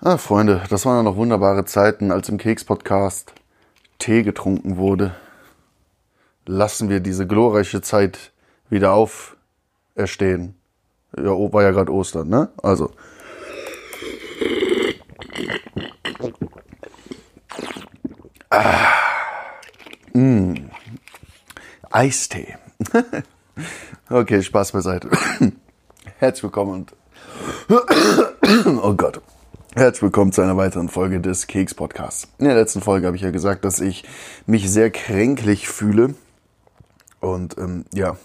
Ah, 0.00 0.16
Freunde, 0.16 0.62
das 0.70 0.86
waren 0.86 0.98
ja 0.98 1.02
noch 1.02 1.16
wunderbare 1.16 1.64
Zeiten, 1.64 2.12
als 2.12 2.28
im 2.28 2.38
Keks-Podcast 2.38 3.32
Tee 3.98 4.22
getrunken 4.22 4.76
wurde. 4.76 5.12
Lassen 6.46 6.88
wir 6.88 7.00
diese 7.00 7.26
glorreiche 7.26 7.80
Zeit 7.80 8.30
wieder 8.70 8.92
auferstehen. 8.92 10.54
Ja, 11.16 11.24
war 11.24 11.62
ja 11.64 11.72
gerade 11.72 11.92
Ostern, 11.92 12.28
ne? 12.28 12.48
Also. 12.62 12.92
Ah. 18.50 18.92
Mm. 20.12 20.70
Eistee. 21.90 22.56
okay, 24.10 24.42
Spaß 24.44 24.70
beiseite. 24.70 25.10
Herzlich 26.18 26.44
willkommen 26.44 26.72
und 26.72 26.94
oh 28.80 28.94
Gott. 28.94 29.20
Herzlich 29.78 30.02
willkommen 30.02 30.32
zu 30.32 30.42
einer 30.42 30.56
weiteren 30.56 30.88
Folge 30.88 31.20
des 31.20 31.46
Keks 31.46 31.72
Podcasts. 31.72 32.26
In 32.38 32.46
der 32.46 32.56
letzten 32.56 32.80
Folge 32.80 33.06
habe 33.06 33.14
ich 33.14 33.22
ja 33.22 33.30
gesagt, 33.30 33.64
dass 33.64 33.78
ich 33.78 34.02
mich 34.44 34.68
sehr 34.68 34.90
kränklich 34.90 35.68
fühle. 35.68 36.16
Und 37.20 37.56
ähm, 37.58 37.84
ja, 37.94 38.16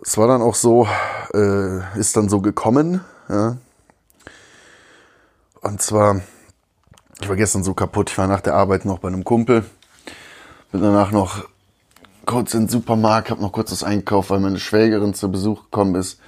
es 0.00 0.16
war 0.16 0.28
dann 0.28 0.40
auch 0.40 0.54
so, 0.54 0.86
äh, 1.34 1.98
ist 1.98 2.16
dann 2.16 2.28
so 2.28 2.40
gekommen. 2.40 3.00
Ja. 3.28 3.56
Und 5.60 5.82
zwar, 5.82 6.20
ich 7.20 7.28
war 7.28 7.34
gestern 7.34 7.64
so 7.64 7.74
kaputt, 7.74 8.10
ich 8.10 8.16
war 8.16 8.28
nach 8.28 8.42
der 8.42 8.54
Arbeit 8.54 8.84
noch 8.84 9.00
bei 9.00 9.08
einem 9.08 9.24
Kumpel. 9.24 9.64
Bin 10.70 10.82
danach 10.82 11.10
noch 11.10 11.48
kurz 12.26 12.54
in 12.54 12.60
den 12.60 12.68
Supermarkt, 12.68 13.30
habe 13.30 13.42
noch 13.42 13.50
kurz 13.50 13.72
was 13.72 13.82
einkauft, 13.82 14.30
weil 14.30 14.38
meine 14.38 14.60
Schwägerin 14.60 15.14
zu 15.14 15.32
Besuch 15.32 15.64
gekommen 15.64 15.96
ist. 15.96 16.20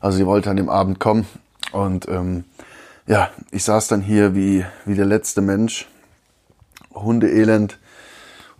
Also 0.00 0.16
sie 0.16 0.24
wollte 0.24 0.48
an 0.48 0.56
dem 0.56 0.70
Abend 0.70 1.00
kommen. 1.00 1.26
Und 1.72 2.08
ähm, 2.08 2.44
ja, 3.06 3.30
ich 3.50 3.64
saß 3.64 3.88
dann 3.88 4.00
hier 4.00 4.34
wie, 4.34 4.64
wie 4.84 4.94
der 4.94 5.06
letzte 5.06 5.40
Mensch, 5.40 5.88
Hundeelend. 6.94 7.78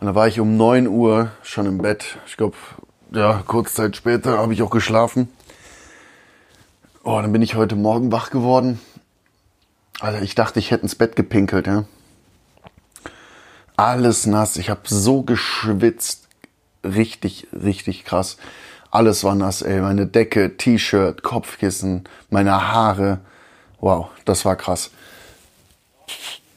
Und 0.00 0.06
da 0.06 0.14
war 0.14 0.26
ich 0.26 0.40
um 0.40 0.56
9 0.56 0.88
Uhr 0.88 1.30
schon 1.42 1.66
im 1.66 1.78
Bett. 1.78 2.18
Ich 2.26 2.36
glaube, 2.36 2.56
ja, 3.12 3.42
kurz 3.46 3.74
Zeit 3.74 3.96
später 3.96 4.38
habe 4.38 4.52
ich 4.52 4.62
auch 4.62 4.70
geschlafen. 4.70 5.28
Oh, 7.04 7.20
dann 7.20 7.32
bin 7.32 7.42
ich 7.42 7.54
heute 7.54 7.76
Morgen 7.76 8.10
wach 8.10 8.30
geworden. 8.30 8.80
Also 10.00 10.20
ich 10.22 10.34
dachte, 10.34 10.58
ich 10.58 10.70
hätte 10.70 10.82
ins 10.82 10.94
Bett 10.94 11.14
gepinkelt, 11.14 11.66
ja. 11.66 11.84
Alles 13.76 14.26
nass. 14.26 14.56
Ich 14.56 14.70
habe 14.70 14.82
so 14.84 15.22
geschwitzt. 15.22 16.28
Richtig, 16.84 17.46
richtig 17.52 18.04
krass. 18.04 18.38
Alles 18.90 19.22
war 19.24 19.34
nass, 19.34 19.62
ey. 19.62 19.80
Meine 19.80 20.06
Decke, 20.06 20.56
T-Shirt, 20.56 21.22
Kopfkissen, 21.22 22.04
meine 22.30 22.72
Haare. 22.72 23.20
Wow, 23.82 24.10
das 24.24 24.44
war 24.44 24.54
krass. 24.54 24.92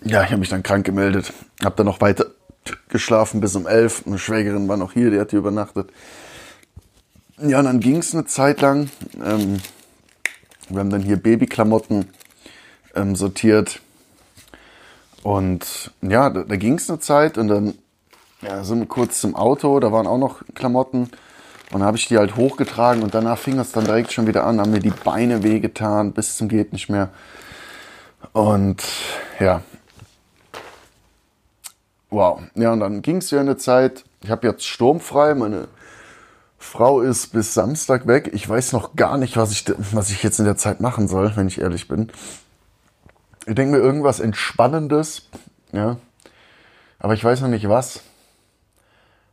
Ja, 0.03 0.23
ich 0.23 0.29
habe 0.29 0.37
mich 0.37 0.49
dann 0.49 0.61
krank 0.61 0.85
gemeldet. 0.85 1.33
Hab 1.63 1.75
dann 1.75 1.87
noch 1.87 1.99
weiter 1.99 2.27
geschlafen 2.87 3.41
bis 3.41 3.55
um 3.55 3.65
elf. 3.65 4.03
Eine 4.05 4.19
Schwägerin 4.19 4.67
war 4.67 4.77
noch 4.77 4.93
hier, 4.93 5.09
die 5.09 5.19
hat 5.19 5.31
hier 5.31 5.39
übernachtet. 5.39 5.89
Ja, 7.39 7.59
und 7.59 7.65
dann 7.65 7.79
ging 7.79 7.97
es 7.97 8.13
eine 8.13 8.25
Zeit 8.25 8.61
lang. 8.61 8.91
Ähm, 9.23 9.59
wir 10.69 10.79
haben 10.79 10.91
dann 10.91 11.01
hier 11.01 11.17
Babyklamotten 11.17 12.09
ähm, 12.93 13.15
sortiert. 13.15 13.81
Und 15.23 15.91
ja, 16.03 16.29
da, 16.29 16.43
da 16.43 16.55
ging 16.57 16.75
es 16.75 16.87
eine 16.91 16.99
Zeit 16.99 17.39
und 17.39 17.47
dann 17.47 17.73
ja, 18.43 18.63
sind 18.63 18.81
wir 18.81 18.85
kurz 18.85 19.19
zum 19.19 19.35
Auto, 19.35 19.79
da 19.79 19.91
waren 19.91 20.05
auch 20.05 20.19
noch 20.19 20.43
Klamotten. 20.53 21.09
Und 21.71 21.79
dann 21.79 21.87
habe 21.87 21.97
ich 21.97 22.07
die 22.07 22.17
halt 22.17 22.35
hochgetragen 22.35 23.03
und 23.03 23.13
danach 23.13 23.37
fing 23.37 23.59
es 23.59 23.71
dann 23.71 23.85
direkt 23.85 24.11
schon 24.11 24.27
wieder 24.27 24.45
an, 24.45 24.59
haben 24.59 24.71
mir 24.71 24.79
die 24.79 24.91
Beine 24.91 25.43
wehgetan, 25.43 26.13
bis 26.13 26.37
zum 26.37 26.47
geht 26.47 26.73
nicht 26.73 26.89
mehr. 26.89 27.09
Und 28.33 28.83
ja. 29.39 29.61
Wow. 32.09 32.41
Ja, 32.55 32.71
und 32.71 32.79
dann 32.79 33.01
ging 33.01 33.17
es 33.17 33.31
ja 33.31 33.39
eine 33.39 33.57
Zeit. 33.57 34.05
Ich 34.23 34.29
habe 34.29 34.47
jetzt 34.47 34.65
sturmfrei. 34.65 35.33
Meine 35.33 35.67
Frau 36.57 37.01
ist 37.01 37.33
bis 37.33 37.53
Samstag 37.53 38.07
weg. 38.07 38.29
Ich 38.33 38.47
weiß 38.47 38.71
noch 38.71 38.95
gar 38.95 39.17
nicht, 39.17 39.37
was 39.37 39.51
ich, 39.51 39.65
was 39.91 40.11
ich 40.11 40.23
jetzt 40.23 40.39
in 40.39 40.45
der 40.45 40.57
Zeit 40.57 40.81
machen 40.81 41.07
soll, 41.07 41.35
wenn 41.35 41.47
ich 41.47 41.59
ehrlich 41.59 41.87
bin. 41.87 42.11
Ich 43.45 43.55
denke 43.55 43.77
mir 43.77 43.83
irgendwas 43.83 44.19
Entspannendes. 44.19 45.29
Ja. 45.71 45.97
Aber 46.99 47.13
ich 47.13 47.23
weiß 47.23 47.41
noch 47.41 47.49
nicht 47.49 47.67
was. 47.69 48.01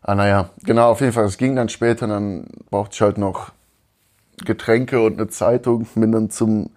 Ah, 0.02 0.16
naja, 0.16 0.50
genau, 0.64 0.90
auf 0.90 1.00
jeden 1.00 1.12
Fall. 1.12 1.24
Es 1.24 1.38
ging 1.38 1.54
dann 1.54 1.68
später, 1.68 2.08
dann 2.08 2.46
brauchte 2.70 2.94
ich 2.94 3.00
halt 3.00 3.18
noch 3.18 3.52
Getränke 4.44 5.00
und 5.00 5.14
eine 5.14 5.28
Zeitung. 5.28 5.86
Bin 5.94 6.10
dann 6.10 6.30
zum, 6.30 6.70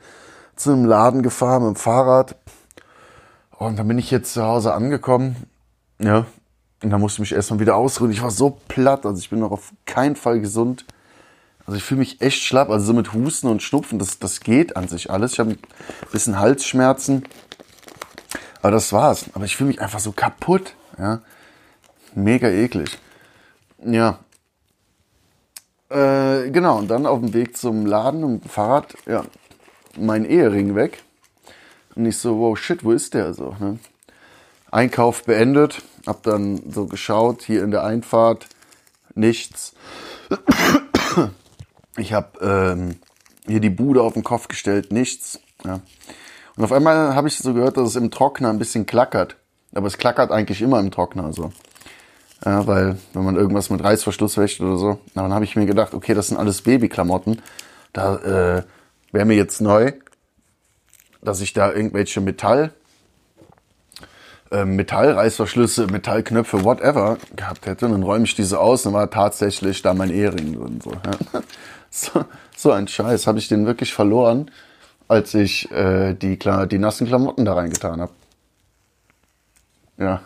zum 0.56 0.86
Laden 0.86 1.24
gefahren 1.24 1.64
mit 1.66 1.76
dem 1.76 1.80
Fahrrad. 1.80 2.36
Und 3.58 3.80
dann 3.80 3.88
bin 3.88 3.98
ich 3.98 4.12
jetzt 4.12 4.34
zu 4.34 4.44
Hause 4.44 4.74
angekommen. 4.74 5.36
Ja. 6.00 6.26
Und 6.84 6.92
dann 6.92 7.02
musste 7.02 7.16
ich 7.16 7.32
mich 7.32 7.34
erstmal 7.34 7.60
wieder 7.60 7.76
ausruhen. 7.76 8.12
Ich 8.12 8.22
war 8.22 8.30
so 8.30 8.60
platt, 8.68 9.06
also 9.06 9.18
ich 9.18 9.30
bin 9.32 9.40
noch 9.40 9.52
auf 9.52 9.72
keinen 9.86 10.16
Fall 10.16 10.40
gesund. 10.40 10.86
Also 11.66 11.78
ich 11.78 11.84
fühle 11.84 12.00
mich 12.00 12.22
echt 12.22 12.44
schlapp. 12.44 12.70
Also 12.70 12.86
so 12.86 12.94
mit 12.94 13.14
Husten 13.14 13.48
und 13.48 13.64
Schnupfen, 13.64 13.98
das, 13.98 14.20
das 14.20 14.42
geht 14.42 14.78
an 14.78 14.88
sich 14.88 15.10
alles. 15.10 15.34
Ich 15.34 15.40
habe 15.40 15.52
ein 15.52 15.58
bisschen 16.12 16.38
Halsschmerzen. 16.38 17.24
Aber 18.62 18.72
das 18.72 18.94
war's. 18.94 19.26
Aber 19.34 19.46
ich 19.46 19.56
fühle 19.56 19.70
mich 19.70 19.82
einfach 19.82 20.00
so 20.00 20.12
kaputt. 20.12 20.76
Ja. 21.00 21.22
Mega 22.14 22.50
eklig. 22.50 23.00
Ja. 23.86 24.20
Äh, 25.90 26.50
genau, 26.50 26.80
und 26.80 26.88
dann 26.88 27.06
auf 27.06 27.20
dem 27.20 27.34
Weg 27.34 27.56
zum 27.56 27.86
Laden 27.86 28.22
dem 28.22 28.42
Fahrrad, 28.42 28.96
ja, 29.06 29.24
mein 29.98 30.26
Ehering 30.26 30.76
weg. 30.76 31.04
Und 31.96 32.06
ich 32.06 32.18
so, 32.18 32.40
wow, 32.40 32.58
shit, 32.58 32.84
wo 32.84 32.92
ist 32.92 33.14
der 33.14 33.34
so? 33.34 33.56
Ne? 33.60 33.80
Einkauf 34.72 35.24
beendet, 35.24 35.84
hab 36.06 36.24
dann 36.24 36.62
so 36.72 36.88
geschaut, 36.88 37.44
hier 37.44 37.64
in 37.64 37.72
der 37.72 37.84
Einfahrt, 37.84 38.48
nichts. 39.14 39.74
Ich 41.98 42.12
hab 42.12 42.42
ähm, 42.42 43.00
hier 43.48 43.62
die 43.62 43.70
Bude 43.70 44.02
auf 44.02 44.14
den 44.14 44.24
Kopf 44.24 44.50
gestellt, 44.50 44.92
nichts. 44.92 45.40
Ja. 45.64 45.80
Und 46.58 46.64
auf 46.64 46.74
einmal 46.74 47.16
habe 47.16 47.30
ich 47.30 47.38
so 47.38 47.54
gehört, 47.54 47.78
dass 47.78 47.90
es 47.90 47.96
im 47.96 48.12
Trockner 48.12 48.50
ein 48.50 48.60
bisschen 48.60 48.86
klackert. 48.86 49.38
Aber 49.74 49.88
es 49.88 49.98
klackert 49.98 50.32
eigentlich 50.32 50.62
immer 50.62 50.80
im 50.80 50.92
Trockner 50.92 51.32
so. 51.32 51.54
Ja, 52.46 52.68
weil 52.68 52.98
wenn 53.14 53.24
man 53.24 53.36
irgendwas 53.36 53.72
mit 53.72 53.84
Reißverschluss 53.84 54.38
wäscht 54.38 54.62
oder 54.62 54.78
so, 54.78 55.00
dann 55.16 55.34
habe 55.34 55.46
ich 55.46 55.56
mir 55.56 55.66
gedacht, 55.66 55.96
okay, 55.96 56.14
das 56.14 56.28
sind 56.28 56.38
alles 56.38 56.62
Babyklamotten. 56.62 57.42
Da 57.92 58.18
äh, 58.18 58.64
wäre 59.12 59.26
mir 59.26 59.36
jetzt 59.36 59.62
neu, 59.62 59.94
dass 61.24 61.42
ich 61.42 61.54
da 61.54 61.74
irgendwelche 61.74 62.22
Metall, 62.22 62.72
äh, 64.52 64.64
Metallreißverschlüsse, 64.64 65.88
Metallknöpfe, 65.88 66.64
whatever 66.64 67.18
gehabt 67.36 67.66
hätte. 67.66 67.88
Und 67.88 67.94
dann 67.94 68.04
räume 68.04 68.26
ich 68.26 68.36
diese 68.36 68.60
aus 68.60 68.86
und 68.86 68.94
war 68.94 69.10
tatsächlich 69.10 69.82
da 69.82 69.96
mein 69.96 70.12
Ehering 70.12 70.54
drin. 70.54 70.80
So, 70.84 70.92
ja. 70.92 71.42
so, 71.90 72.26
so 72.56 72.72
ein 72.72 72.88
Scheiß. 72.88 73.26
Habe 73.26 73.40
ich 73.40 73.48
den 73.48 73.66
wirklich 73.66 73.92
verloren, 73.92 74.52
als 75.08 75.34
ich 75.34 75.72
äh, 75.72 76.14
die, 76.14 76.38
die 76.38 76.78
nassen 76.78 77.08
Klamotten 77.08 77.44
da 77.44 77.56
reingetan 77.56 78.02
habe. 78.02 78.12
Ja 79.98 80.22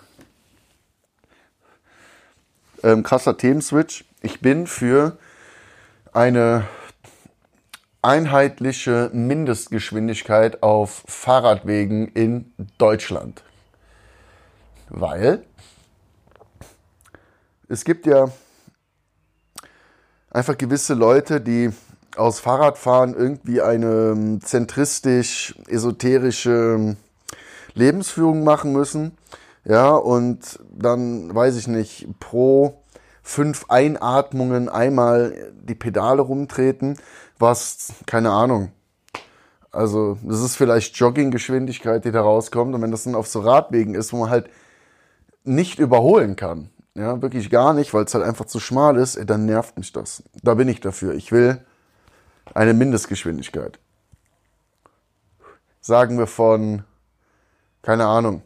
ähm, 2.83 3.03
krasser 3.03 3.37
Themenswitch. 3.37 4.05
Ich 4.21 4.41
bin 4.41 4.67
für 4.67 5.17
eine 6.13 6.65
einheitliche 8.01 9.09
Mindestgeschwindigkeit 9.13 10.63
auf 10.63 11.03
Fahrradwegen 11.07 12.07
in 12.09 12.53
Deutschland. 12.77 13.43
Weil 14.89 15.43
es 17.67 17.83
gibt 17.83 18.05
ja 18.05 18.29
einfach 20.31 20.57
gewisse 20.57 20.93
Leute, 20.93 21.41
die 21.41 21.71
aus 22.15 22.39
Fahrradfahren 22.39 23.13
irgendwie 23.13 23.61
eine 23.61 24.11
ähm, 24.11 24.41
zentristisch 24.41 25.55
esoterische 25.67 26.95
Lebensführung 27.73 28.43
machen 28.43 28.71
müssen 28.73 29.17
ja, 29.69 29.91
und 29.91 30.59
dann 30.71 31.33
weiß 31.33 31.55
ich 31.55 31.67
nicht, 31.67 32.07
pro 32.19 32.81
fünf 33.21 33.65
Einatmungen 33.69 34.67
einmal 34.67 35.53
die 35.61 35.75
Pedale 35.75 36.23
rumtreten, 36.23 36.97
was, 37.37 37.93
keine 38.07 38.31
Ahnung. 38.31 38.71
Also, 39.71 40.17
das 40.23 40.41
ist 40.41 40.55
vielleicht 40.55 40.95
Jogginggeschwindigkeit, 40.95 42.03
die 42.03 42.11
da 42.11 42.21
rauskommt. 42.21 42.73
Und 42.73 42.81
wenn 42.81 42.89
das 42.89 43.03
dann 43.03 43.13
auf 43.13 43.27
so 43.27 43.41
Radwegen 43.41 43.93
ist, 43.93 44.11
wo 44.11 44.17
man 44.17 44.31
halt 44.31 44.49
nicht 45.43 45.77
überholen 45.77 46.35
kann, 46.35 46.71
ja, 46.95 47.21
wirklich 47.21 47.51
gar 47.51 47.75
nicht, 47.75 47.93
weil 47.93 48.05
es 48.05 48.15
halt 48.15 48.25
einfach 48.25 48.45
zu 48.45 48.59
schmal 48.59 48.97
ist, 48.97 49.17
ey, 49.17 49.25
dann 49.27 49.45
nervt 49.45 49.77
mich 49.77 49.93
das. 49.93 50.23
Da 50.41 50.55
bin 50.55 50.67
ich 50.67 50.79
dafür. 50.79 51.13
Ich 51.13 51.31
will 51.31 51.63
eine 52.55 52.73
Mindestgeschwindigkeit. 52.73 53.77
Sagen 55.79 56.17
wir 56.17 56.25
von, 56.25 56.85
keine 57.83 58.07
Ahnung, 58.07 58.41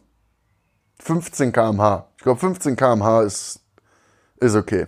15 1.04 1.52
km/h. 1.52 2.06
Ich 2.16 2.22
glaube, 2.22 2.40
15 2.40 2.76
km/h 2.76 3.22
ist, 3.22 3.60
ist 4.40 4.56
okay. 4.56 4.86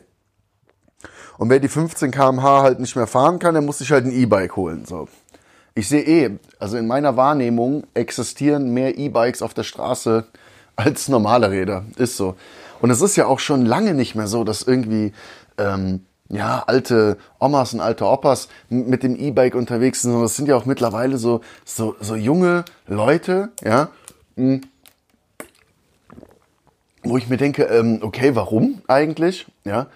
Und 1.37 1.51
wer 1.51 1.61
die 1.61 1.69
15 1.69 2.11
km/h 2.11 2.63
halt 2.63 2.81
nicht 2.81 2.97
mehr 2.97 3.07
fahren 3.07 3.39
kann, 3.39 3.53
der 3.53 3.63
muss 3.63 3.79
sich 3.79 3.93
halt 3.93 4.07
ein 4.07 4.13
E-Bike 4.13 4.57
holen. 4.57 4.87
So. 4.87 5.09
Ich 5.75 5.89
sehe 5.89 6.03
eh, 6.03 6.39
also 6.59 6.79
in 6.79 6.87
meiner 6.87 7.19
Wahrnehmung 7.19 7.85
existieren 7.93 8.73
mehr 8.73 8.97
E-Bikes 8.97 9.43
auf 9.43 9.53
der 9.53 9.63
Straße 9.65 10.25
als 10.77 11.09
normale 11.09 11.51
Räder. 11.51 11.85
Ist 11.97 12.17
so. 12.17 12.35
Und 12.81 12.89
es 12.89 13.03
ist 13.03 13.17
ja 13.17 13.27
auch 13.27 13.39
schon 13.39 13.67
lange 13.67 13.93
nicht 13.93 14.15
mehr 14.15 14.27
so, 14.27 14.43
dass 14.43 14.63
irgendwie 14.63 15.13
ähm, 15.59 16.07
ja, 16.31 16.65
alte 16.67 17.19
Omas 17.39 17.75
und 17.75 17.81
alte 17.81 18.07
Opas 18.07 18.49
mit 18.71 19.03
dem 19.03 19.17
E-Bike 19.17 19.55
unterwegs 19.55 20.01
sind, 20.01 20.13
sondern 20.13 20.27
es 20.27 20.37
sind 20.37 20.49
ja 20.49 20.57
auch 20.57 20.65
mittlerweile 20.65 21.19
so, 21.19 21.43
so, 21.67 21.95
so 22.01 22.17
junge 22.17 22.65
Leute, 22.87 23.51
ja, 23.63 23.89
wo 27.09 27.19
ich 27.19 27.29
mir 27.29 27.37
denke, 27.37 27.65
ähm, 27.65 28.01
okay, 28.03 28.35
warum 28.35 28.83
eigentlich, 28.89 29.47
ja, 29.65 29.87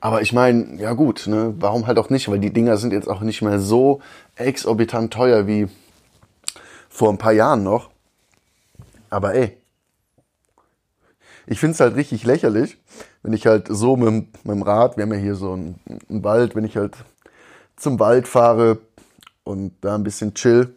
aber 0.00 0.22
ich 0.22 0.32
meine, 0.32 0.76
ja 0.76 0.94
gut, 0.94 1.26
ne, 1.26 1.54
warum 1.58 1.86
halt 1.86 1.98
auch 1.98 2.08
nicht, 2.08 2.28
weil 2.28 2.38
die 2.38 2.52
Dinger 2.52 2.78
sind 2.78 2.92
jetzt 2.92 3.08
auch 3.08 3.20
nicht 3.20 3.42
mehr 3.42 3.60
so 3.60 4.00
exorbitant 4.36 5.12
teuer 5.12 5.46
wie 5.46 5.68
vor 6.88 7.10
ein 7.10 7.18
paar 7.18 7.32
Jahren 7.32 7.62
noch. 7.62 7.90
Aber 9.10 9.34
ey, 9.34 9.56
ich 11.46 11.60
finde 11.60 11.74
es 11.74 11.80
halt 11.80 11.96
richtig 11.96 12.24
lächerlich, 12.24 12.78
wenn 13.22 13.32
ich 13.34 13.46
halt 13.46 13.66
so 13.68 13.96
mit, 13.96 14.44
mit 14.44 14.54
dem 14.54 14.62
Rad, 14.62 14.96
wir 14.96 15.02
haben 15.02 15.12
ja 15.12 15.18
hier 15.18 15.34
so 15.34 15.52
einen, 15.52 15.80
einen 16.08 16.24
Wald, 16.24 16.56
wenn 16.56 16.64
ich 16.64 16.76
halt 16.76 16.96
zum 17.76 17.98
Wald 17.98 18.26
fahre 18.26 18.78
und 19.44 19.72
da 19.82 19.94
ein 19.94 20.04
bisschen 20.04 20.32
chill, 20.34 20.74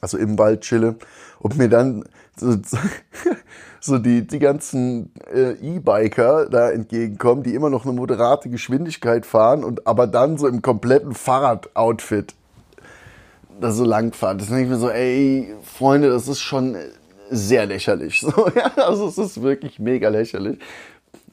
also 0.00 0.18
im 0.18 0.38
Wald 0.38 0.62
chille 0.62 0.96
und 1.38 1.56
mir 1.56 1.68
dann 1.68 2.04
so, 3.80 3.98
die, 3.98 4.26
die 4.26 4.38
ganzen 4.38 5.12
äh, 5.32 5.52
E-Biker 5.52 6.48
da 6.48 6.70
entgegenkommen, 6.70 7.42
die 7.42 7.54
immer 7.54 7.70
noch 7.70 7.84
eine 7.84 7.92
moderate 7.92 8.50
Geschwindigkeit 8.50 9.26
fahren 9.26 9.64
und 9.64 9.86
aber 9.86 10.06
dann 10.06 10.38
so 10.38 10.46
im 10.48 10.62
kompletten 10.62 11.14
Fahrradoutfit 11.14 12.34
da 13.60 13.72
so 13.72 13.84
lang 13.84 14.12
fahren. 14.12 14.38
Das 14.38 14.48
denke 14.48 14.64
ich 14.64 14.68
mir 14.70 14.78
so, 14.78 14.90
ey, 14.90 15.54
Freunde, 15.62 16.08
das 16.08 16.28
ist 16.28 16.40
schon 16.40 16.76
sehr 17.30 17.66
lächerlich. 17.66 18.20
So, 18.30 18.48
ja, 18.54 18.72
also 18.76 19.06
es 19.08 19.18
ist 19.18 19.42
wirklich 19.42 19.78
mega 19.78 20.08
lächerlich. 20.08 20.58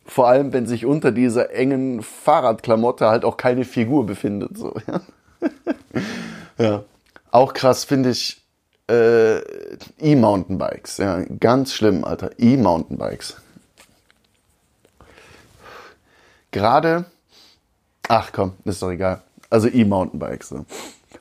Vor 0.05 0.27
allem, 0.27 0.53
wenn 0.53 0.67
sich 0.67 0.85
unter 0.85 1.11
dieser 1.11 1.53
engen 1.53 2.01
Fahrradklamotte 2.01 3.07
halt 3.07 3.25
auch 3.25 3.37
keine 3.37 3.65
Figur 3.65 4.05
befindet. 4.05 4.57
So, 4.57 4.73
ja. 4.87 5.01
ja. 6.57 6.83
Auch 7.31 7.53
krass 7.53 7.83
finde 7.83 8.11
ich 8.11 8.46
äh, 8.87 9.39
E-Mountainbikes. 9.99 10.97
Ja, 10.97 11.23
ganz 11.39 11.73
schlimm, 11.73 12.03
Alter. 12.03 12.31
E-Mountainbikes. 12.37 13.37
Gerade, 16.51 17.05
ach 18.07 18.31
komm, 18.31 18.53
ist 18.65 18.81
doch 18.81 18.91
egal. 18.91 19.21
Also 19.49 19.67
E-Mountainbikes. 19.67 20.49
So. 20.49 20.65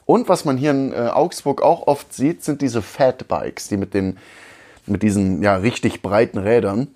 Und 0.05 0.29
was 0.29 0.45
man 0.45 0.57
hier 0.57 0.71
in 0.71 0.93
äh, 0.93 1.09
Augsburg 1.13 1.63
auch 1.63 1.87
oft 1.87 2.13
sieht, 2.13 2.45
sind 2.45 2.63
diese 2.63 2.83
Fatbikes, 2.83 3.69
die 3.69 3.77
mit 3.77 3.95
den 3.95 4.19
mit 4.87 5.03
diesen 5.03 5.43
ja 5.43 5.57
richtig 5.57 6.01
breiten 6.03 6.39
Rädern, 6.39 6.89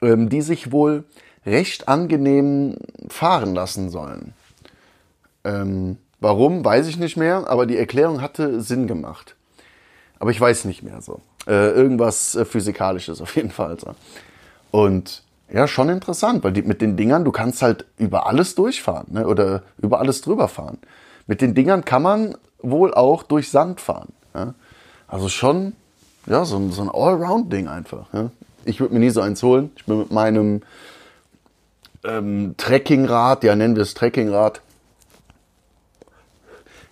ähm, 0.00 0.28
die 0.28 0.40
sich 0.40 0.72
wohl 0.72 1.04
recht 1.44 1.88
angenehm 1.88 2.76
fahren 3.08 3.54
lassen 3.54 3.90
sollen. 3.90 4.32
Ähm, 5.44 5.98
warum, 6.20 6.64
weiß 6.64 6.86
ich 6.86 6.98
nicht 6.98 7.16
mehr, 7.16 7.48
aber 7.48 7.66
die 7.66 7.76
Erklärung 7.76 8.22
hatte 8.22 8.60
Sinn 8.60 8.86
gemacht. 8.86 9.36
Aber 10.22 10.30
ich 10.30 10.40
weiß 10.40 10.66
nicht 10.66 10.84
mehr 10.84 11.02
so. 11.02 11.20
Äh, 11.48 11.72
irgendwas 11.72 12.36
äh, 12.36 12.44
Physikalisches 12.44 13.20
auf 13.20 13.34
jeden 13.34 13.50
Fall. 13.50 13.76
So. 13.80 13.96
Und 14.70 15.24
ja, 15.52 15.66
schon 15.66 15.88
interessant, 15.88 16.44
weil 16.44 16.52
die, 16.52 16.62
mit 16.62 16.80
den 16.80 16.96
Dingern, 16.96 17.24
du 17.24 17.32
kannst 17.32 17.60
halt 17.60 17.86
über 17.98 18.28
alles 18.28 18.54
durchfahren 18.54 19.08
ne? 19.10 19.26
oder 19.26 19.64
über 19.78 19.98
alles 19.98 20.20
drüber 20.20 20.46
fahren. 20.46 20.78
Mit 21.26 21.40
den 21.40 21.56
Dingern 21.56 21.84
kann 21.84 22.02
man 22.02 22.36
wohl 22.60 22.94
auch 22.94 23.24
durch 23.24 23.50
Sand 23.50 23.80
fahren. 23.80 24.12
Ja? 24.32 24.54
Also 25.08 25.28
schon 25.28 25.72
ja, 26.26 26.44
so, 26.44 26.70
so 26.70 26.82
ein 26.82 26.88
Allround-Ding 26.88 27.66
einfach. 27.66 28.06
Ja. 28.12 28.30
Ich 28.64 28.78
würde 28.78 28.94
mir 28.94 29.00
nie 29.00 29.10
so 29.10 29.22
eins 29.22 29.42
holen. 29.42 29.72
Ich 29.74 29.86
bin 29.86 29.98
mit 29.98 30.12
meinem 30.12 30.62
ähm, 32.04 32.54
Trekkingrad, 32.58 33.42
ja 33.42 33.56
nennen 33.56 33.74
wir 33.74 33.82
es 33.82 33.94
Trekkingrad, 33.94 34.60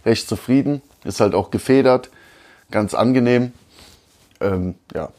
recht 0.05 0.29
zufrieden. 0.29 0.83
Ist 1.05 1.21
halt 1.21 1.37
auch 1.37 1.53
gefedert, 1.53 2.11
ganz 2.71 2.95
angenehm. 2.95 3.53
Ähm, 4.41 4.75
ja. 4.95 5.11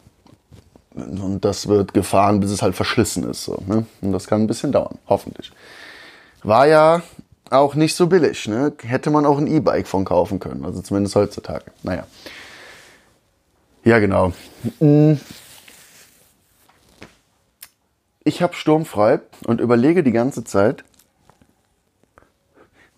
Und 0.93 1.45
das 1.45 1.67
wird 1.67 1.93
gefahren, 1.93 2.39
bis 2.39 2.51
es 2.51 2.61
halt 2.61 2.75
verschlissen 2.75 3.29
ist. 3.29 3.45
So, 3.45 3.61
ne? 3.65 3.85
Und 4.01 4.11
das 4.11 4.27
kann 4.27 4.41
ein 4.41 4.47
bisschen 4.47 4.71
dauern, 4.71 4.97
hoffentlich. 5.07 5.51
War 6.43 6.67
ja 6.67 7.01
auch 7.49 7.75
nicht 7.75 7.95
so 7.95 8.07
billig. 8.07 8.47
Ne? 8.47 8.73
Hätte 8.83 9.09
man 9.09 9.25
auch 9.25 9.37
ein 9.37 9.47
E-Bike 9.47 9.87
von 9.87 10.05
kaufen 10.05 10.39
können. 10.39 10.65
Also 10.65 10.81
zumindest 10.81 11.15
heutzutage. 11.15 11.65
Naja. 11.83 12.05
Ja, 13.83 13.99
genau. 13.99 14.33
Mm. 14.79 15.13
Ich 18.23 18.41
habe 18.41 18.53
sturmfrei 18.53 19.19
und 19.45 19.59
überlege 19.61 20.03
die 20.03 20.11
ganze 20.11 20.43
Zeit, 20.43 20.83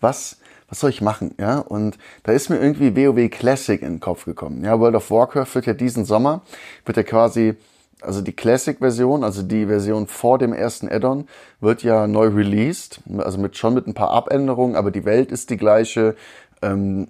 was, 0.00 0.36
was 0.68 0.80
soll 0.80 0.90
ich 0.90 1.00
machen, 1.00 1.34
ja? 1.38 1.58
Und 1.58 1.98
da 2.22 2.32
ist 2.32 2.48
mir 2.48 2.58
irgendwie 2.58 2.96
WoW 2.96 3.30
Classic 3.30 3.80
in 3.80 3.94
den 3.94 4.00
Kopf 4.00 4.24
gekommen. 4.24 4.64
Ja, 4.64 4.78
World 4.80 4.96
of 4.96 5.10
Warcraft 5.10 5.54
wird 5.54 5.66
ja 5.66 5.74
diesen 5.74 6.04
Sommer, 6.04 6.42
wird 6.84 6.96
ja 6.96 7.02
quasi, 7.02 7.54
also 8.00 8.20
die 8.20 8.32
Classic-Version, 8.32 9.24
also 9.24 9.42
die 9.42 9.66
Version 9.66 10.06
vor 10.06 10.38
dem 10.38 10.52
ersten 10.52 10.88
Addon, 10.88 11.26
wird 11.60 11.82
ja 11.82 12.06
neu 12.06 12.28
released, 12.28 13.00
also 13.18 13.38
mit 13.38 13.56
schon 13.56 13.74
mit 13.74 13.86
ein 13.86 13.94
paar 13.94 14.10
Abänderungen, 14.10 14.76
aber 14.76 14.90
die 14.90 15.04
Welt 15.04 15.32
ist 15.32 15.50
die 15.50 15.56
gleiche, 15.56 16.16
ähm, 16.64 17.06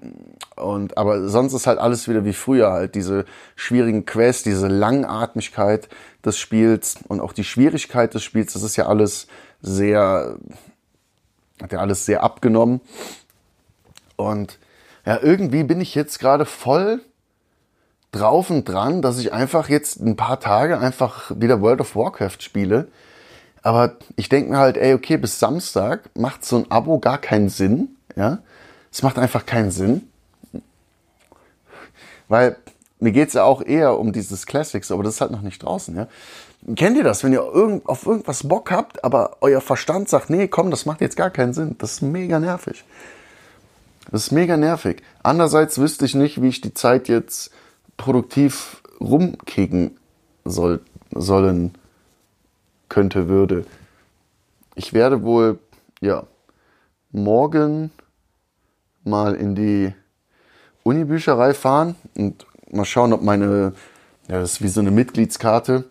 und, 0.56 0.98
aber 0.98 1.28
sonst 1.28 1.52
ist 1.52 1.66
halt 1.66 1.78
alles 1.78 2.08
wieder 2.08 2.24
wie 2.24 2.32
früher 2.32 2.72
halt. 2.72 2.94
Diese 2.94 3.24
schwierigen 3.56 4.04
Quests, 4.04 4.42
diese 4.42 4.68
Langatmigkeit 4.68 5.88
des 6.24 6.38
Spiels 6.38 6.96
und 7.08 7.20
auch 7.20 7.32
die 7.32 7.44
Schwierigkeit 7.44 8.14
des 8.14 8.22
Spiels, 8.22 8.52
das 8.52 8.62
ist 8.62 8.76
ja 8.76 8.86
alles 8.86 9.26
sehr, 9.62 10.38
hat 11.62 11.72
ja 11.72 11.78
alles 11.78 12.06
sehr 12.06 12.22
abgenommen. 12.22 12.80
Und 14.16 14.58
ja, 15.04 15.18
irgendwie 15.20 15.64
bin 15.64 15.80
ich 15.80 15.94
jetzt 15.94 16.18
gerade 16.18 16.44
voll 16.44 17.00
drauf 18.12 18.50
und 18.50 18.68
dran, 18.68 19.02
dass 19.02 19.18
ich 19.18 19.32
einfach 19.32 19.68
jetzt 19.68 20.00
ein 20.00 20.16
paar 20.16 20.40
Tage 20.40 20.78
einfach 20.78 21.32
wieder 21.34 21.60
World 21.60 21.80
of 21.80 21.96
Warcraft 21.96 22.38
spiele. 22.40 22.88
Aber 23.62 23.96
ich 24.16 24.28
denke 24.28 24.52
mir 24.52 24.58
halt, 24.58 24.76
ey, 24.76 24.94
okay, 24.94 25.16
bis 25.16 25.40
Samstag 25.40 26.10
macht 26.14 26.44
so 26.44 26.56
ein 26.56 26.70
Abo 26.70 26.98
gar 26.98 27.18
keinen 27.18 27.48
Sinn, 27.48 27.96
ja. 28.14 28.38
Es 28.92 29.02
macht 29.02 29.18
einfach 29.18 29.44
keinen 29.44 29.72
Sinn. 29.72 30.08
Weil 32.28 32.56
mir 33.00 33.10
geht 33.10 33.28
es 33.28 33.34
ja 33.34 33.42
auch 33.42 33.60
eher 33.60 33.98
um 33.98 34.12
dieses 34.12 34.46
Classics, 34.46 34.92
aber 34.92 35.02
das 35.02 35.14
ist 35.14 35.20
halt 35.20 35.32
noch 35.32 35.42
nicht 35.42 35.62
draußen. 35.62 35.96
Ja? 35.96 36.06
Kennt 36.76 36.96
ihr 36.96 37.04
das, 37.04 37.24
wenn 37.24 37.32
ihr 37.32 37.42
irgend, 37.42 37.86
auf 37.86 38.06
irgendwas 38.06 38.48
Bock 38.48 38.70
habt, 38.70 39.02
aber 39.04 39.38
euer 39.40 39.60
Verstand 39.60 40.08
sagt, 40.08 40.30
nee, 40.30 40.46
komm, 40.46 40.70
das 40.70 40.86
macht 40.86 41.00
jetzt 41.00 41.16
gar 41.16 41.30
keinen 41.30 41.52
Sinn. 41.52 41.76
Das 41.78 41.92
ist 41.92 42.02
mega 42.02 42.38
nervig. 42.38 42.84
Das 44.10 44.24
ist 44.24 44.32
mega 44.32 44.56
nervig. 44.56 45.02
Andererseits 45.22 45.78
wüsste 45.78 46.04
ich 46.04 46.14
nicht, 46.14 46.42
wie 46.42 46.48
ich 46.48 46.60
die 46.60 46.74
Zeit 46.74 47.08
jetzt 47.08 47.50
produktiv 47.96 48.82
rumkicken 49.00 49.98
soll, 50.44 50.80
sollen 51.10 51.72
könnte, 52.88 53.28
würde. 53.28 53.64
Ich 54.74 54.92
werde 54.92 55.22
wohl, 55.22 55.58
ja, 56.00 56.24
morgen 57.12 57.90
mal 59.04 59.34
in 59.34 59.54
die 59.54 59.92
Unibücherei 60.82 61.54
fahren 61.54 61.96
und 62.16 62.46
mal 62.70 62.84
schauen, 62.84 63.12
ob 63.12 63.22
meine, 63.22 63.72
ja, 64.28 64.40
das 64.40 64.54
ist 64.54 64.62
wie 64.62 64.68
so 64.68 64.80
eine 64.80 64.90
Mitgliedskarte, 64.90 65.84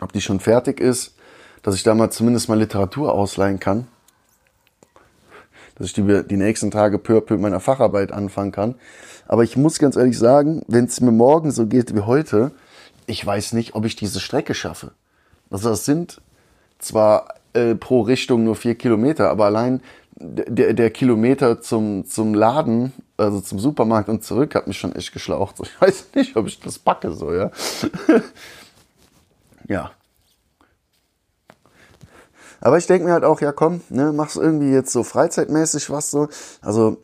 ob 0.00 0.12
die 0.12 0.20
schon 0.20 0.40
fertig 0.40 0.80
ist, 0.80 1.14
dass 1.62 1.74
ich 1.74 1.82
da 1.82 1.94
mal 1.94 2.10
zumindest 2.10 2.48
mal 2.48 2.58
Literatur 2.58 3.12
ausleihen 3.12 3.60
kann. 3.60 3.88
Dass 5.76 5.88
ich 5.88 5.92
die, 5.92 6.24
die 6.28 6.36
nächsten 6.36 6.70
Tage 6.70 6.98
peu 6.98 7.20
peu 7.20 7.38
meiner 7.38 7.60
Facharbeit 7.60 8.12
anfangen 8.12 8.52
kann. 8.52 8.74
Aber 9.28 9.44
ich 9.44 9.56
muss 9.56 9.78
ganz 9.78 9.96
ehrlich 9.96 10.18
sagen, 10.18 10.62
wenn 10.68 10.86
es 10.86 11.00
mir 11.00 11.12
morgen 11.12 11.50
so 11.50 11.66
geht 11.66 11.94
wie 11.94 12.00
heute, 12.00 12.52
ich 13.06 13.24
weiß 13.24 13.52
nicht, 13.52 13.74
ob 13.74 13.84
ich 13.84 13.96
diese 13.96 14.20
Strecke 14.20 14.54
schaffe. 14.54 14.92
Also 15.50 15.70
das 15.70 15.84
sind 15.84 16.20
zwar 16.78 17.34
äh, 17.52 17.74
pro 17.74 18.02
Richtung 18.02 18.44
nur 18.44 18.56
vier 18.56 18.74
Kilometer, 18.74 19.30
aber 19.30 19.46
allein 19.46 19.80
der, 20.18 20.72
der 20.72 20.90
Kilometer 20.90 21.60
zum, 21.60 22.06
zum 22.06 22.34
Laden, 22.34 22.92
also 23.16 23.40
zum 23.40 23.58
Supermarkt 23.58 24.08
und 24.08 24.24
zurück, 24.24 24.54
hat 24.54 24.66
mich 24.66 24.78
schon 24.78 24.94
echt 24.94 25.12
geschlaucht. 25.12 25.56
Ich 25.62 25.80
weiß 25.80 26.06
nicht, 26.14 26.36
ob 26.36 26.46
ich 26.46 26.58
das 26.60 26.78
packe, 26.78 27.12
so, 27.12 27.32
ja. 27.32 27.50
ja. 29.68 29.90
Aber 32.66 32.78
ich 32.78 32.88
denke 32.88 33.06
mir 33.06 33.12
halt 33.12 33.22
auch, 33.22 33.40
ja 33.40 33.52
komm, 33.52 33.80
ne, 33.90 34.12
mach's 34.12 34.34
irgendwie 34.34 34.72
jetzt 34.72 34.90
so 34.90 35.04
freizeitmäßig 35.04 35.88
was 35.88 36.10
so. 36.10 36.28
Also, 36.60 36.96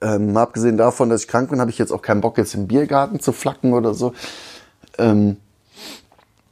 ähm, 0.00 0.36
abgesehen 0.36 0.76
davon, 0.76 1.10
dass 1.10 1.22
ich 1.22 1.28
krank 1.28 1.50
bin, 1.50 1.60
habe 1.60 1.70
ich 1.70 1.78
jetzt 1.78 1.92
auch 1.92 2.02
keinen 2.02 2.20
Bock, 2.20 2.38
jetzt 2.38 2.54
im 2.54 2.66
Biergarten 2.66 3.20
zu 3.20 3.30
flacken 3.30 3.72
oder 3.72 3.94
so. 3.94 4.14
Ähm, 4.98 5.36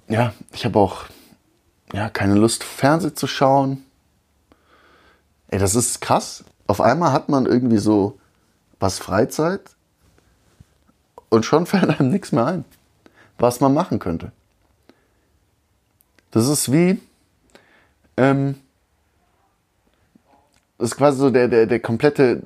ja, 0.07 0.35
ich 0.53 0.65
habe 0.65 0.79
auch 0.79 1.07
ja, 1.93 2.09
keine 2.11 2.37
Lust, 2.37 2.63
Fernsehen 2.63 3.17
zu 3.17 3.27
schauen. 3.27 3.85
Ey, 5.49 5.59
das 5.59 5.75
ist 5.75 6.01
krass. 6.01 6.45
Auf 6.69 6.81
einmal 6.81 7.11
hat 7.11 7.29
man 7.29 7.45
irgendwie 7.45 7.79
so 7.79 8.21
was 8.79 9.01
Freizeit 9.01 9.63
und 11.29 11.45
schon 11.45 11.67
fällt 11.67 11.99
einem 11.99 12.11
nichts 12.11 12.31
mehr 12.31 12.47
ein, 12.47 12.65
was 13.37 13.59
man 13.59 13.75
machen 13.75 13.99
könnte. 13.99 14.31
Das 16.31 16.47
ist 16.47 16.71
wie, 16.71 17.01
ähm, 18.19 18.57
das 20.77 20.91
ist 20.91 20.97
quasi 20.97 21.19
so 21.19 21.31
der, 21.31 21.49
der, 21.49 21.67
der 21.67 21.81
komplette 21.81 22.43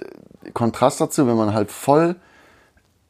Kontrast 0.55 1.01
dazu, 1.01 1.27
wenn 1.27 1.37
man 1.37 1.55
halt 1.55 1.71
voll 1.71 2.17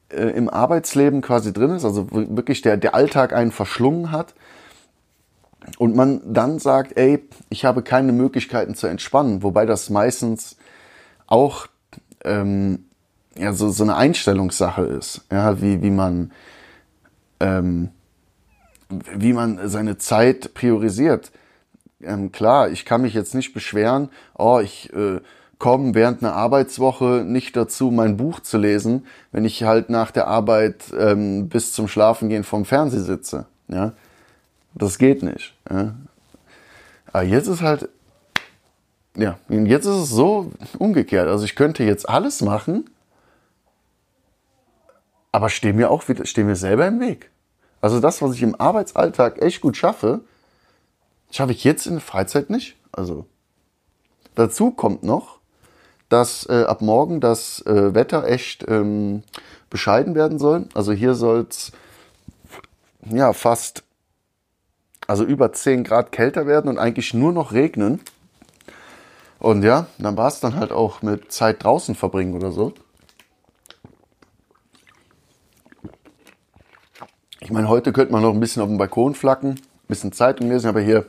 äh, 0.09 0.29
im 0.29 0.49
Arbeitsleben 0.49 1.21
quasi 1.21 1.53
drin 1.53 1.71
ist, 1.71 1.85
also 1.85 2.07
wirklich 2.11 2.61
der, 2.61 2.77
der 2.77 2.95
Alltag 2.95 3.33
einen 3.33 3.51
verschlungen 3.51 4.11
hat 4.11 4.33
und 5.77 5.95
man 5.95 6.21
dann 6.25 6.59
sagt, 6.59 6.97
ey, 6.97 7.23
ich 7.49 7.65
habe 7.65 7.83
keine 7.83 8.11
Möglichkeiten 8.11 8.75
zu 8.75 8.87
entspannen, 8.87 9.43
wobei 9.43 9.65
das 9.65 9.89
meistens 9.89 10.57
auch 11.27 11.67
ähm, 12.23 12.85
ja, 13.35 13.53
so, 13.53 13.69
so 13.69 13.83
eine 13.83 13.95
Einstellungssache 13.95 14.83
ist, 14.83 15.21
ja, 15.31 15.61
wie, 15.61 15.81
wie 15.81 15.89
man 15.89 16.31
ähm, 17.39 17.89
wie 19.15 19.33
man 19.33 19.67
seine 19.69 19.97
Zeit 19.97 20.53
priorisiert. 20.53 21.31
Ähm, 22.05 22.31
klar, 22.31 22.69
ich 22.69 22.85
kann 22.85 23.01
mich 23.01 23.13
jetzt 23.13 23.35
nicht 23.35 23.53
beschweren, 23.53 24.09
oh, 24.37 24.59
ich 24.59 24.91
äh, 24.93 25.19
komme 25.59 25.95
während 25.95 26.23
einer 26.23 26.35
Arbeitswoche 26.35 27.23
nicht 27.25 27.55
dazu, 27.55 27.89
mein 27.89 28.17
Buch 28.17 28.41
zu 28.41 28.57
lesen, 28.57 29.05
wenn 29.31 29.45
ich 29.45 29.63
halt 29.63 29.89
nach 29.89 30.11
der 30.11 30.27
Arbeit 30.27 30.83
ähm, 30.97 31.47
bis 31.47 31.71
zum 31.71 31.87
Schlafengehen 31.87 32.43
vom 32.43 32.65
Fernseher 32.65 33.01
sitze. 33.01 33.45
Ja? 33.67 33.93
Das 34.73 34.97
geht 34.97 35.23
nicht. 35.23 35.53
Ja? 35.69 35.95
Aber 37.11 37.23
jetzt 37.23 37.47
ist 37.47 37.61
halt, 37.61 37.87
ja, 39.15 39.37
jetzt 39.47 39.85
ist 39.85 39.95
es 39.95 40.09
so 40.09 40.51
umgekehrt. 40.79 41.27
Also 41.27 41.45
ich 41.45 41.55
könnte 41.55 41.83
jetzt 41.83 42.09
alles 42.09 42.41
machen, 42.41 42.89
aber 45.31 45.49
stehe 45.49 45.73
mir 45.73 45.91
auch 45.91 46.07
wieder, 46.09 46.25
stehe 46.25 46.45
mir 46.45 46.55
selber 46.55 46.87
im 46.87 46.99
Weg. 46.99 47.29
Also 47.79 47.99
das, 47.99 48.21
was 48.21 48.33
ich 48.35 48.43
im 48.43 48.59
Arbeitsalltag 48.59 49.41
echt 49.41 49.61
gut 49.61 49.77
schaffe, 49.77 50.21
schaffe 51.33 51.51
ich 51.51 51.63
jetzt 51.63 51.87
in 51.87 51.93
der 51.93 52.01
Freizeit 52.01 52.49
nicht. 52.49 52.75
Also 52.91 53.25
dazu 54.35 54.71
kommt 54.71 55.03
noch, 55.03 55.39
dass 56.09 56.47
äh, 56.47 56.63
ab 56.63 56.81
morgen 56.81 57.19
das 57.19 57.65
äh, 57.65 57.95
Wetter 57.95 58.27
echt 58.27 58.65
ähm, 58.67 59.23
bescheiden 59.69 60.15
werden 60.15 60.37
soll. 60.37 60.67
Also 60.73 60.91
hier 60.91 61.15
soll 61.15 61.47
es 61.49 61.71
ja 63.09 63.33
fast 63.33 63.83
also 65.07 65.25
über 65.25 65.51
10 65.51 65.83
Grad 65.83 66.11
kälter 66.11 66.47
werden 66.47 66.69
und 66.69 66.77
eigentlich 66.77 67.13
nur 67.13 67.33
noch 67.33 67.51
regnen. 67.51 67.99
Und 69.39 69.63
ja, 69.63 69.87
dann 69.97 70.15
war 70.15 70.27
es 70.27 70.39
dann 70.39 70.55
halt 70.55 70.71
auch 70.71 71.01
mit 71.01 71.31
Zeit 71.31 71.63
draußen 71.63 71.95
verbringen 71.95 72.35
oder 72.35 72.51
so. 72.51 72.73
Ich 77.41 77.51
meine, 77.51 77.67
heute 77.67 77.91
könnte 77.91 78.13
man 78.13 78.21
noch 78.21 78.33
ein 78.33 78.39
bisschen 78.39 78.61
auf 78.61 78.69
dem 78.69 78.77
Balkon 78.77 79.15
flacken, 79.15 79.49
ein 79.49 79.87
bisschen 79.89 80.13
Zeitung 80.13 80.47
lesen, 80.47 80.69
aber 80.69 80.79
hier 80.79 81.05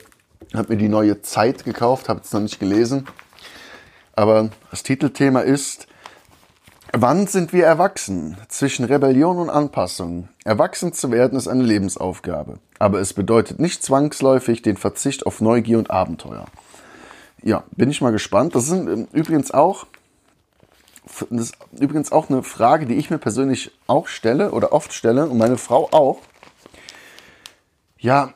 habe 0.54 0.72
mir 0.72 0.78
die 0.78 0.88
neue 0.88 1.22
Zeit 1.22 1.64
gekauft, 1.64 2.08
habe 2.08 2.20
es 2.22 2.32
noch 2.32 2.40
nicht 2.40 2.60
gelesen. 2.60 3.06
Aber 4.16 4.50
das 4.70 4.82
Titelthema 4.82 5.40
ist, 5.40 5.86
wann 6.92 7.26
sind 7.26 7.52
wir 7.52 7.66
erwachsen? 7.66 8.36
Zwischen 8.48 8.84
Rebellion 8.84 9.38
und 9.38 9.50
Anpassung. 9.50 10.28
Erwachsen 10.44 10.92
zu 10.92 11.10
werden 11.10 11.36
ist 11.36 11.48
eine 11.48 11.64
Lebensaufgabe, 11.64 12.58
aber 12.78 13.00
es 13.00 13.12
bedeutet 13.12 13.58
nicht 13.58 13.82
zwangsläufig 13.82 14.62
den 14.62 14.76
Verzicht 14.76 15.26
auf 15.26 15.40
Neugier 15.40 15.78
und 15.78 15.90
Abenteuer. 15.90 16.46
Ja, 17.42 17.64
bin 17.72 17.90
ich 17.90 18.00
mal 18.00 18.12
gespannt. 18.12 18.54
Das 18.54 18.66
sind 18.66 18.88
ähm, 18.88 19.08
übrigens 19.12 19.50
auch 19.50 19.86
das 21.30 21.50
ist 21.50 21.56
übrigens 21.78 22.12
auch 22.12 22.30
eine 22.30 22.42
Frage, 22.42 22.86
die 22.86 22.94
ich 22.94 23.10
mir 23.10 23.18
persönlich 23.18 23.70
auch 23.86 24.08
stelle 24.08 24.52
oder 24.52 24.72
oft 24.72 24.92
stelle 24.92 25.26
und 25.26 25.36
meine 25.38 25.58
Frau 25.58 25.88
auch. 25.92 26.20
Ja, 27.98 28.32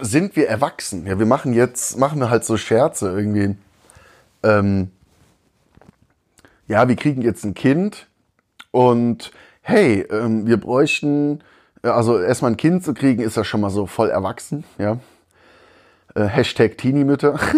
sind 0.00 0.36
wir 0.36 0.48
erwachsen? 0.48 1.06
Ja, 1.06 1.18
wir 1.18 1.26
machen 1.26 1.52
jetzt, 1.52 1.98
machen 1.98 2.20
wir 2.20 2.30
halt 2.30 2.44
so 2.44 2.56
Scherze 2.56 3.10
irgendwie. 3.10 3.56
Ähm, 4.42 4.90
ja, 6.68 6.88
wir 6.88 6.96
kriegen 6.96 7.22
jetzt 7.22 7.44
ein 7.44 7.54
Kind 7.54 8.06
und 8.70 9.32
hey, 9.62 10.06
ähm, 10.10 10.46
wir 10.46 10.58
bräuchten, 10.58 11.40
also 11.82 12.20
erstmal 12.20 12.52
ein 12.52 12.56
Kind 12.56 12.84
zu 12.84 12.94
kriegen, 12.94 13.22
ist 13.22 13.36
ja 13.36 13.44
schon 13.44 13.60
mal 13.60 13.70
so 13.70 13.86
voll 13.86 14.10
erwachsen, 14.10 14.64
ja. 14.78 14.98
Äh, 16.14 16.24
Hashtag 16.24 16.78
Teenie-Mütter. 16.78 17.38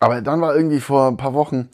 Aber 0.00 0.22
dann 0.22 0.40
war 0.40 0.54
irgendwie 0.54 0.80
vor 0.80 1.08
ein 1.08 1.16
paar 1.16 1.34
Wochen, 1.34 1.68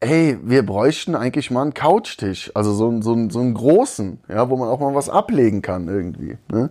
ey, 0.00 0.38
wir 0.42 0.64
bräuchten 0.64 1.14
eigentlich 1.14 1.50
mal 1.50 1.62
einen 1.62 1.74
Couchtisch, 1.74 2.50
also 2.54 2.72
so, 2.72 3.00
so, 3.00 3.30
so 3.30 3.40
einen 3.40 3.54
großen, 3.54 4.20
ja, 4.28 4.48
wo 4.48 4.56
man 4.56 4.68
auch 4.68 4.80
mal 4.80 4.94
was 4.94 5.08
ablegen 5.08 5.62
kann 5.62 5.88
irgendwie. 5.88 6.38
Ne? 6.50 6.70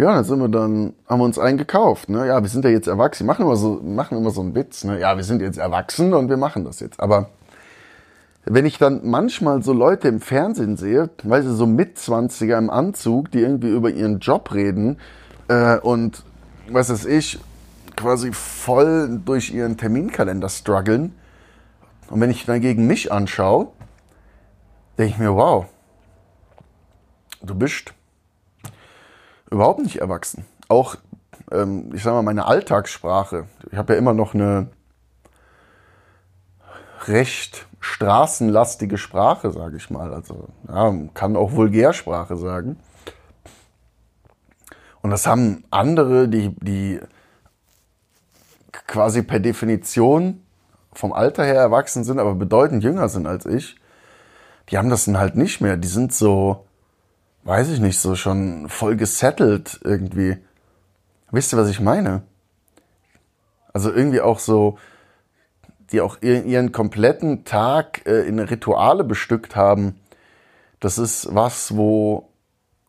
Ja, 0.00 0.14
dann 0.14 0.24
sind 0.24 0.40
wir 0.40 0.48
dann, 0.48 0.94
haben 1.06 1.20
wir 1.20 1.24
uns 1.24 1.38
einen 1.38 1.58
gekauft. 1.58 2.08
Ne? 2.08 2.26
Ja, 2.26 2.40
wir 2.40 2.48
sind 2.48 2.64
ja 2.64 2.70
jetzt 2.70 2.88
erwachsen. 2.88 3.24
Wir 3.24 3.26
machen 3.26 3.44
immer 3.44 3.56
so, 3.56 3.80
machen 3.82 4.16
immer 4.16 4.30
so 4.30 4.40
einen 4.40 4.54
Witz. 4.54 4.82
Ne? 4.84 4.98
Ja, 4.98 5.16
wir 5.16 5.24
sind 5.24 5.42
jetzt 5.42 5.58
erwachsen 5.58 6.14
und 6.14 6.30
wir 6.30 6.38
machen 6.38 6.64
das 6.64 6.80
jetzt. 6.80 6.98
Aber 7.00 7.28
wenn 8.46 8.64
ich 8.64 8.78
dann 8.78 9.02
manchmal 9.04 9.62
so 9.62 9.74
Leute 9.74 10.08
im 10.08 10.20
Fernsehen 10.20 10.78
sehe, 10.78 11.10
weil 11.22 11.42
sie 11.42 11.54
so 11.54 11.66
Mitzwanziger 11.66 12.56
im 12.56 12.70
Anzug, 12.70 13.30
die 13.30 13.40
irgendwie 13.40 13.68
über 13.68 13.90
ihren 13.90 14.20
Job 14.20 14.54
reden 14.54 14.96
äh, 15.48 15.76
und 15.78 16.24
was 16.70 16.88
weiß 16.88 17.04
ich, 17.04 17.38
quasi 17.94 18.32
voll 18.32 19.20
durch 19.22 19.52
ihren 19.52 19.76
Terminkalender 19.76 20.48
strugglen, 20.48 21.14
und 22.08 22.20
wenn 22.20 22.30
ich 22.30 22.46
dagegen 22.46 22.86
mich 22.86 23.12
anschaue, 23.12 23.68
denke 24.98 25.12
ich 25.12 25.18
mir, 25.18 25.34
wow, 25.34 25.66
du 27.42 27.54
bist 27.54 27.92
überhaupt 29.50 29.80
nicht 29.80 29.96
erwachsen. 30.00 30.46
Auch, 30.68 30.96
ähm, 31.50 31.90
ich 31.94 32.02
sag 32.02 32.12
mal, 32.12 32.22
meine 32.22 32.46
Alltagssprache. 32.46 33.46
Ich 33.70 33.76
habe 33.76 33.92
ja 33.92 33.98
immer 33.98 34.14
noch 34.14 34.34
eine 34.34 34.68
recht 37.06 37.66
straßenlastige 37.80 38.98
Sprache, 38.98 39.50
sage 39.50 39.76
ich 39.76 39.90
mal. 39.90 40.12
Also 40.12 40.48
ja, 40.68 40.94
kann 41.14 41.36
auch 41.36 41.52
Vulgärsprache 41.52 42.36
sagen. 42.36 42.78
Und 45.02 45.10
das 45.10 45.26
haben 45.26 45.64
andere, 45.70 46.28
die, 46.28 46.54
die 46.60 47.00
quasi 48.86 49.22
per 49.22 49.40
Definition 49.40 50.42
vom 50.92 51.12
Alter 51.12 51.44
her 51.44 51.54
erwachsen 51.54 52.04
sind, 52.04 52.18
aber 52.18 52.34
bedeutend 52.34 52.84
jünger 52.84 53.08
sind 53.08 53.26
als 53.26 53.46
ich, 53.46 53.76
die 54.68 54.78
haben 54.78 54.90
das 54.90 55.06
dann 55.06 55.18
halt 55.18 55.36
nicht 55.36 55.60
mehr. 55.60 55.76
Die 55.76 55.88
sind 55.88 56.12
so, 56.12 56.66
weiß 57.44 57.70
ich 57.70 57.80
nicht, 57.80 57.98
so 57.98 58.14
schon 58.14 58.68
voll 58.68 58.96
gesettelt 58.96 59.80
irgendwie. 59.82 60.36
Wisst 61.30 61.52
ihr, 61.52 61.58
was 61.58 61.70
ich 61.70 61.80
meine? 61.80 62.22
Also 63.72 63.92
irgendwie 63.92 64.20
auch 64.20 64.38
so, 64.38 64.78
die 65.92 66.00
auch 66.00 66.20
ihren 66.22 66.72
kompletten 66.72 67.44
Tag 67.44 68.06
äh, 68.06 68.22
in 68.22 68.38
Rituale 68.38 69.04
bestückt 69.04 69.56
haben. 69.56 70.00
Das 70.80 70.98
ist 70.98 71.34
was, 71.34 71.76
wo, 71.76 72.28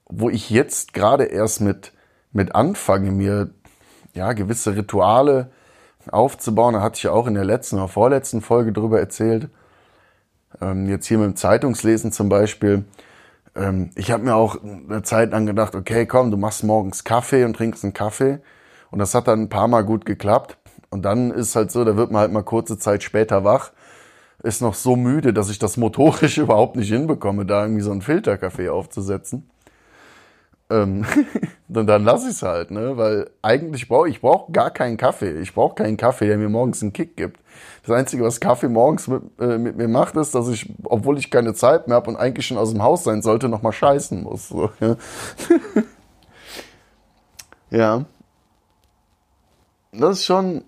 wo 0.06 0.30
ich 0.30 0.50
jetzt 0.50 0.94
gerade 0.94 1.26
erst 1.26 1.62
mit, 1.62 1.94
mit 2.32 2.56
anfange, 2.56 3.12
mir 3.12 3.50
ja 4.14 4.34
gewisse 4.34 4.76
Rituale 4.76 5.52
aufzubauen. 6.10 6.74
Da 6.74 6.82
hatte 6.82 6.98
ich 6.98 7.04
ja 7.04 7.12
auch 7.12 7.28
in 7.28 7.34
der 7.34 7.46
letzten 7.46 7.78
oder 7.78 7.88
vorletzten 7.88 8.42
Folge 8.42 8.72
drüber 8.72 9.00
erzählt. 9.00 9.50
Ähm, 10.60 10.88
jetzt 10.90 11.08
hier 11.08 11.18
mit 11.18 11.28
dem 11.28 11.36
Zeitungslesen 11.36 12.12
zum 12.12 12.30
Beispiel. 12.30 12.86
Ähm, 13.56 13.92
ich 13.96 14.12
habe 14.12 14.24
mir 14.24 14.36
auch 14.36 14.58
eine 14.64 15.04
Zeit 15.04 15.32
lang 15.32 15.46
gedacht, 15.46 15.76
okay, 15.76 16.06
komm, 16.06 16.32
du 16.32 16.38
machst 16.38 16.64
morgens 16.64 17.04
Kaffee 17.04 17.44
und 17.44 17.56
trinkst 17.56 17.84
einen 17.84 17.94
Kaffee. 17.94 18.40
Und 18.92 19.00
das 19.00 19.16
hat 19.16 19.28
dann 19.28 19.44
ein 19.44 19.50
paar 19.50 19.68
Mal 19.68 19.84
gut 19.84 20.06
geklappt. 20.06 20.58
Und 20.90 21.04
dann 21.04 21.32
ist 21.32 21.56
halt 21.56 21.72
so, 21.72 21.86
da 21.86 21.96
wird 21.96 22.12
man 22.12 22.22
halt 22.22 22.32
mal 22.32 22.44
kurze 22.44 22.78
Zeit 22.78 23.04
später 23.04 23.44
wach, 23.44 23.72
ist 24.44 24.62
noch 24.62 24.74
so 24.74 24.96
müde, 24.96 25.34
dass 25.34 25.50
ich 25.50 25.60
das 25.60 25.78
motorisch 25.78 26.38
überhaupt 26.40 26.76
nicht 26.76 26.90
hinbekomme, 26.90 27.46
da 27.46 27.64
irgendwie 27.64 27.82
so 27.82 27.92
einen 27.92 28.02
Filterkaffee 28.02 28.70
aufzusetzen 28.70 29.50
ähm, 30.72 31.06
dann, 31.68 31.86
dann 31.86 32.04
lasse 32.04 32.30
ich 32.30 32.36
es 32.36 32.44
halt, 32.44 32.72
ne? 32.72 32.98
Weil 32.98 33.30
eigentlich 33.42 33.88
brauche 33.88 34.10
ich 34.10 34.22
brauch 34.22 34.52
gar 34.52 34.72
keinen 34.72 34.98
Kaffee. 34.98 35.40
Ich 35.40 35.54
brauche 35.54 35.76
keinen 35.76 35.98
Kaffee, 35.98 36.28
der 36.28 36.38
mir 36.38 36.50
morgens 36.50 36.82
einen 36.82 36.94
Kick 36.94 37.18
gibt. 37.18 37.40
Das 37.86 37.96
Einzige, 37.96 38.24
was 38.24 38.40
Kaffee 38.40 38.70
morgens 38.70 39.08
mit, 39.08 39.22
äh, 39.40 39.58
mit 39.58 39.78
mir 39.78 39.88
macht, 39.88 40.16
ist, 40.16 40.34
dass 40.34 40.48
ich, 40.48 40.72
obwohl 40.84 41.18
ich 41.18 41.30
keine 41.30 41.54
Zeit 41.54 41.88
mehr 41.88 41.98
habe 41.98 42.10
und 42.10 42.16
eigentlich 42.16 42.48
schon 42.48 42.58
aus 42.58 42.72
dem 42.72 42.82
Haus 42.82 43.04
sein 43.04 43.22
sollte, 43.22 43.50
nochmal 43.50 43.74
scheißen 43.74 44.24
muss. 44.24 44.50
So, 44.50 44.70
ja. 44.80 44.96
ja. 47.72 48.06
Das 49.92 50.20
ist 50.20 50.26
schon. 50.26 50.64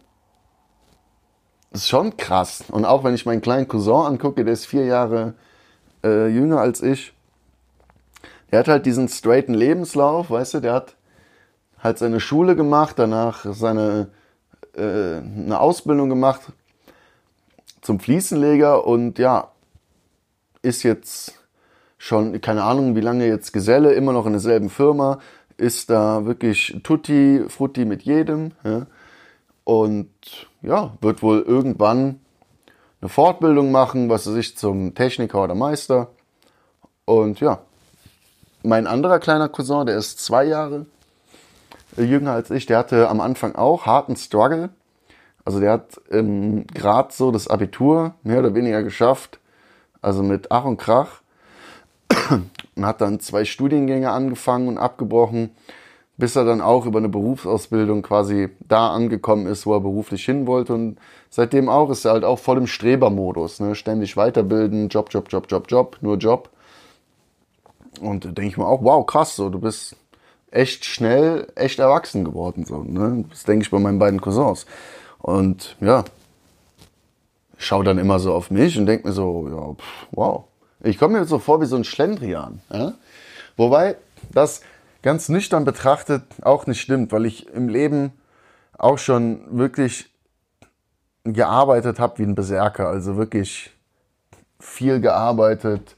Das 1.71 1.81
ist 1.81 1.89
schon 1.89 2.17
krass. 2.17 2.65
Und 2.69 2.85
auch 2.85 3.03
wenn 3.03 3.15
ich 3.15 3.25
meinen 3.25 3.41
kleinen 3.41 3.67
Cousin 3.67 4.05
angucke, 4.05 4.43
der 4.43 4.53
ist 4.53 4.65
vier 4.65 4.85
Jahre 4.85 5.33
äh, 6.03 6.27
jünger 6.27 6.59
als 6.59 6.83
ich 6.83 7.12
der 8.53 8.59
hat 8.59 8.67
halt 8.67 8.85
diesen 8.85 9.07
straighten 9.07 9.55
Lebenslauf, 9.55 10.29
weißt 10.29 10.53
du, 10.53 10.59
der 10.59 10.73
hat 10.73 10.95
halt 11.79 11.97
seine 11.97 12.19
Schule 12.19 12.55
gemacht, 12.55 12.99
danach 12.99 13.47
seine 13.49 14.11
äh, 14.75 15.17
eine 15.17 15.59
Ausbildung 15.59 16.07
gemacht 16.07 16.41
zum 17.81 17.99
Fliesenleger 17.99 18.85
und 18.85 19.17
ja, 19.17 19.47
ist 20.61 20.83
jetzt 20.83 21.33
schon, 21.97 22.39
keine 22.41 22.63
Ahnung, 22.63 22.95
wie 22.95 23.01
lange 23.01 23.25
jetzt 23.25 23.53
Geselle, 23.53 23.93
immer 23.93 24.13
noch 24.13 24.27
in 24.27 24.33
derselben 24.33 24.69
Firma, 24.69 25.17
ist 25.57 25.89
da 25.89 26.27
wirklich 26.27 26.79
Tutti, 26.83 27.45
Frutti 27.47 27.85
mit 27.85 28.03
jedem. 28.03 28.51
Ja? 28.63 28.85
Und 29.63 30.11
ja, 30.61 30.95
wird 31.01 31.23
wohl 31.23 31.41
irgendwann 31.41 32.19
eine 33.01 33.09
Fortbildung 33.09 33.71
machen, 33.71 34.09
was 34.09 34.27
weiß 34.27 34.35
ich, 34.35 34.55
zum 34.57 34.93
Techniker 34.93 35.43
oder 35.43 35.55
Meister. 35.55 36.09
Und 37.05 37.39
ja, 37.39 37.63
mein 38.63 38.87
anderer 38.87 39.19
kleiner 39.19 39.49
Cousin, 39.49 39.85
der 39.85 39.97
ist 39.97 40.19
zwei 40.19 40.45
Jahre 40.45 40.85
jünger 41.97 42.31
als 42.31 42.49
ich, 42.49 42.65
der 42.65 42.79
hatte 42.79 43.09
am 43.09 43.21
Anfang 43.21 43.55
auch 43.55 43.85
harten 43.85 44.15
Struggle. 44.15 44.69
Also 45.45 45.59
der 45.59 45.73
hat 45.73 46.01
ähm, 46.09 46.65
gerade 46.67 47.13
so 47.13 47.31
das 47.31 47.47
Abitur 47.47 48.15
mehr 48.23 48.39
oder 48.39 48.55
weniger 48.55 48.81
geschafft, 48.81 49.39
also 50.01 50.23
mit 50.23 50.51
Ach 50.51 50.65
und 50.65 50.77
Krach. 50.77 51.21
und 52.75 52.85
hat 52.85 53.01
dann 53.01 53.19
zwei 53.19 53.45
Studiengänge 53.45 54.09
angefangen 54.11 54.67
und 54.67 54.77
abgebrochen, 54.77 55.51
bis 56.17 56.35
er 56.35 56.45
dann 56.45 56.61
auch 56.61 56.85
über 56.85 56.99
eine 56.99 57.09
Berufsausbildung 57.09 58.01
quasi 58.03 58.49
da 58.67 58.91
angekommen 58.91 59.47
ist, 59.47 59.65
wo 59.65 59.73
er 59.73 59.81
beruflich 59.81 60.23
hin 60.25 60.47
wollte. 60.47 60.73
Und 60.73 60.97
seitdem 61.29 61.69
auch 61.69 61.89
ist 61.89 62.05
er 62.05 62.13
halt 62.13 62.23
auch 62.23 62.39
voll 62.39 62.57
im 62.57 62.67
Strebermodus, 62.67 63.59
ne? 63.59 63.75
ständig 63.75 64.15
weiterbilden, 64.15 64.89
Job, 64.89 65.09
Job, 65.11 65.27
Job, 65.29 65.47
Job, 65.49 65.65
Job, 65.69 65.97
nur 66.01 66.17
Job. 66.17 66.49
Und 68.01 68.25
denke 68.25 68.45
ich 68.45 68.57
mir 68.57 68.67
auch, 68.67 68.83
wow, 68.83 69.05
krass, 69.05 69.35
so, 69.35 69.49
du 69.49 69.59
bist 69.59 69.95
echt 70.51 70.85
schnell, 70.85 71.47
echt 71.55 71.79
erwachsen 71.79 72.23
geworden. 72.23 72.65
So, 72.65 72.83
ne? 72.83 73.25
Das 73.29 73.43
denke 73.43 73.63
ich 73.63 73.71
bei 73.71 73.79
meinen 73.79 73.99
beiden 73.99 74.21
Cousins. 74.21 74.65
Und 75.19 75.75
ja, 75.79 76.03
schaue 77.57 77.83
dann 77.83 77.97
immer 77.97 78.19
so 78.19 78.33
auf 78.33 78.51
mich 78.51 78.77
und 78.77 78.85
denke 78.85 79.07
mir 79.07 79.13
so, 79.13 79.47
ja, 79.49 79.73
pff, 79.73 80.07
wow. 80.11 80.43
Ich 80.81 80.97
komme 80.97 81.19
mir 81.19 81.25
so 81.25 81.39
vor 81.39 81.61
wie 81.61 81.65
so 81.65 81.77
ein 81.77 81.85
Schlendrian. 81.85 82.61
Ja? 82.71 82.93
Wobei 83.55 83.95
das 84.31 84.61
ganz 85.01 85.29
nüchtern 85.29 85.63
betrachtet 85.63 86.23
auch 86.41 86.67
nicht 86.67 86.81
stimmt, 86.81 87.11
weil 87.11 87.25
ich 87.25 87.47
im 87.47 87.69
Leben 87.69 88.11
auch 88.77 88.97
schon 88.97 89.57
wirklich 89.57 90.09
gearbeitet 91.23 91.99
habe 91.99 92.17
wie 92.17 92.23
ein 92.23 92.35
Berserker. 92.35 92.89
Also 92.89 93.15
wirklich 93.15 93.71
viel 94.59 94.99
gearbeitet, 94.99 95.95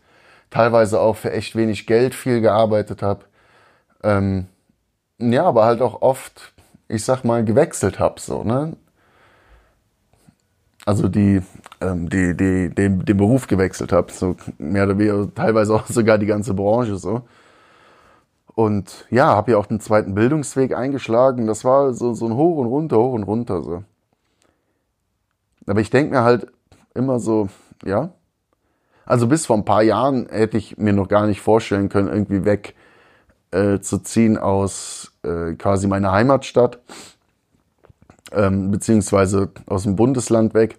teilweise 0.55 1.01
auch 1.01 1.17
für 1.17 1.33
echt 1.33 1.57
wenig 1.57 1.85
Geld 1.85 2.15
viel 2.15 2.39
gearbeitet 2.39 3.01
habe. 3.01 3.25
Ähm, 4.03 4.47
ja, 5.19 5.43
aber 5.43 5.65
halt 5.65 5.81
auch 5.81 6.01
oft, 6.01 6.53
ich 6.87 7.03
sag 7.03 7.25
mal, 7.25 7.43
gewechselt 7.43 7.99
habe. 7.99 8.21
So, 8.21 8.43
ne? 8.45 8.77
Also 10.85 11.09
die, 11.09 11.41
ähm, 11.81 12.07
die, 12.09 12.37
die, 12.37 12.73
den, 12.73 13.03
den 13.03 13.17
Beruf 13.17 13.47
gewechselt 13.47 13.91
habe. 13.91 14.13
So 14.13 14.37
mehr 14.57 14.85
oder 14.85 14.97
weniger, 14.97 15.33
teilweise 15.35 15.75
auch 15.75 15.87
sogar 15.87 16.17
die 16.17 16.25
ganze 16.25 16.53
Branche 16.53 16.95
so. 16.95 17.23
Und 18.53 19.05
ja, 19.09 19.27
habe 19.27 19.51
ja 19.51 19.57
auch 19.57 19.65
den 19.65 19.81
zweiten 19.81 20.15
Bildungsweg 20.15 20.73
eingeschlagen. 20.73 21.47
Das 21.47 21.65
war 21.65 21.93
so, 21.93 22.13
so 22.13 22.27
ein 22.27 22.35
Hoch 22.35 22.55
und 22.55 22.67
runter, 22.67 22.97
hoch 22.97 23.11
und 23.11 23.23
runter. 23.23 23.61
So. 23.61 23.83
Aber 25.67 25.81
ich 25.81 25.89
denke 25.89 26.15
mir 26.15 26.23
halt 26.23 26.47
immer 26.93 27.19
so, 27.19 27.49
ja. 27.83 28.11
Also 29.05 29.27
bis 29.27 29.45
vor 29.45 29.57
ein 29.57 29.65
paar 29.65 29.83
Jahren 29.83 30.27
hätte 30.29 30.57
ich 30.57 30.77
mir 30.77 30.93
noch 30.93 31.07
gar 31.07 31.27
nicht 31.27 31.41
vorstellen 31.41 31.89
können, 31.89 32.07
irgendwie 32.07 32.45
weg 32.45 32.75
äh, 33.51 33.79
zu 33.79 33.99
ziehen 33.99 34.37
aus 34.37 35.11
äh, 35.23 35.53
quasi 35.53 35.87
meiner 35.87 36.11
Heimatstadt, 36.11 36.79
ähm, 38.31 38.71
beziehungsweise 38.71 39.51
aus 39.67 39.83
dem 39.83 39.95
Bundesland 39.95 40.53
weg. 40.53 40.77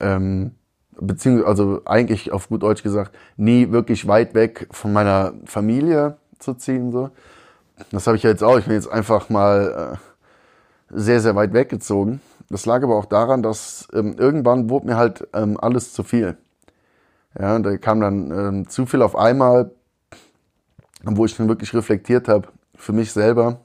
Ähm, 0.00 0.52
beziehungsweise, 1.00 1.46
also 1.48 1.82
eigentlich 1.84 2.32
auf 2.32 2.48
gut 2.48 2.62
Deutsch 2.62 2.82
gesagt, 2.82 3.14
nie 3.36 3.70
wirklich 3.70 4.08
weit 4.08 4.34
weg 4.34 4.68
von 4.70 4.92
meiner 4.92 5.34
Familie 5.44 6.16
zu 6.38 6.54
ziehen. 6.54 6.92
So. 6.92 7.10
Das 7.90 8.06
habe 8.06 8.16
ich 8.16 8.22
ja 8.22 8.30
jetzt 8.30 8.42
auch. 8.42 8.58
Ich 8.58 8.66
bin 8.66 8.74
jetzt 8.74 8.90
einfach 8.90 9.28
mal 9.28 9.94
äh, 9.94 10.98
sehr, 10.98 11.20
sehr 11.20 11.36
weit 11.36 11.52
weggezogen. 11.52 12.20
Das 12.50 12.66
lag 12.66 12.82
aber 12.82 12.96
auch 12.96 13.06
daran, 13.06 13.42
dass 13.42 13.88
ähm, 13.94 14.16
irgendwann 14.18 14.68
wurde 14.68 14.86
mir 14.86 14.96
halt 14.96 15.26
ähm, 15.32 15.58
alles 15.58 15.94
zu 15.94 16.02
viel. 16.02 16.36
Ja, 17.38 17.56
und 17.56 17.62
da 17.62 17.76
kam 17.78 18.00
dann 18.00 18.30
ähm, 18.30 18.68
zu 18.68 18.86
viel 18.86 19.02
auf 19.02 19.16
einmal, 19.16 19.70
wo 21.02 21.24
ich 21.24 21.36
dann 21.36 21.48
wirklich 21.48 21.74
reflektiert 21.74 22.28
habe, 22.28 22.48
für 22.74 22.92
mich 22.92 23.12
selber, 23.12 23.60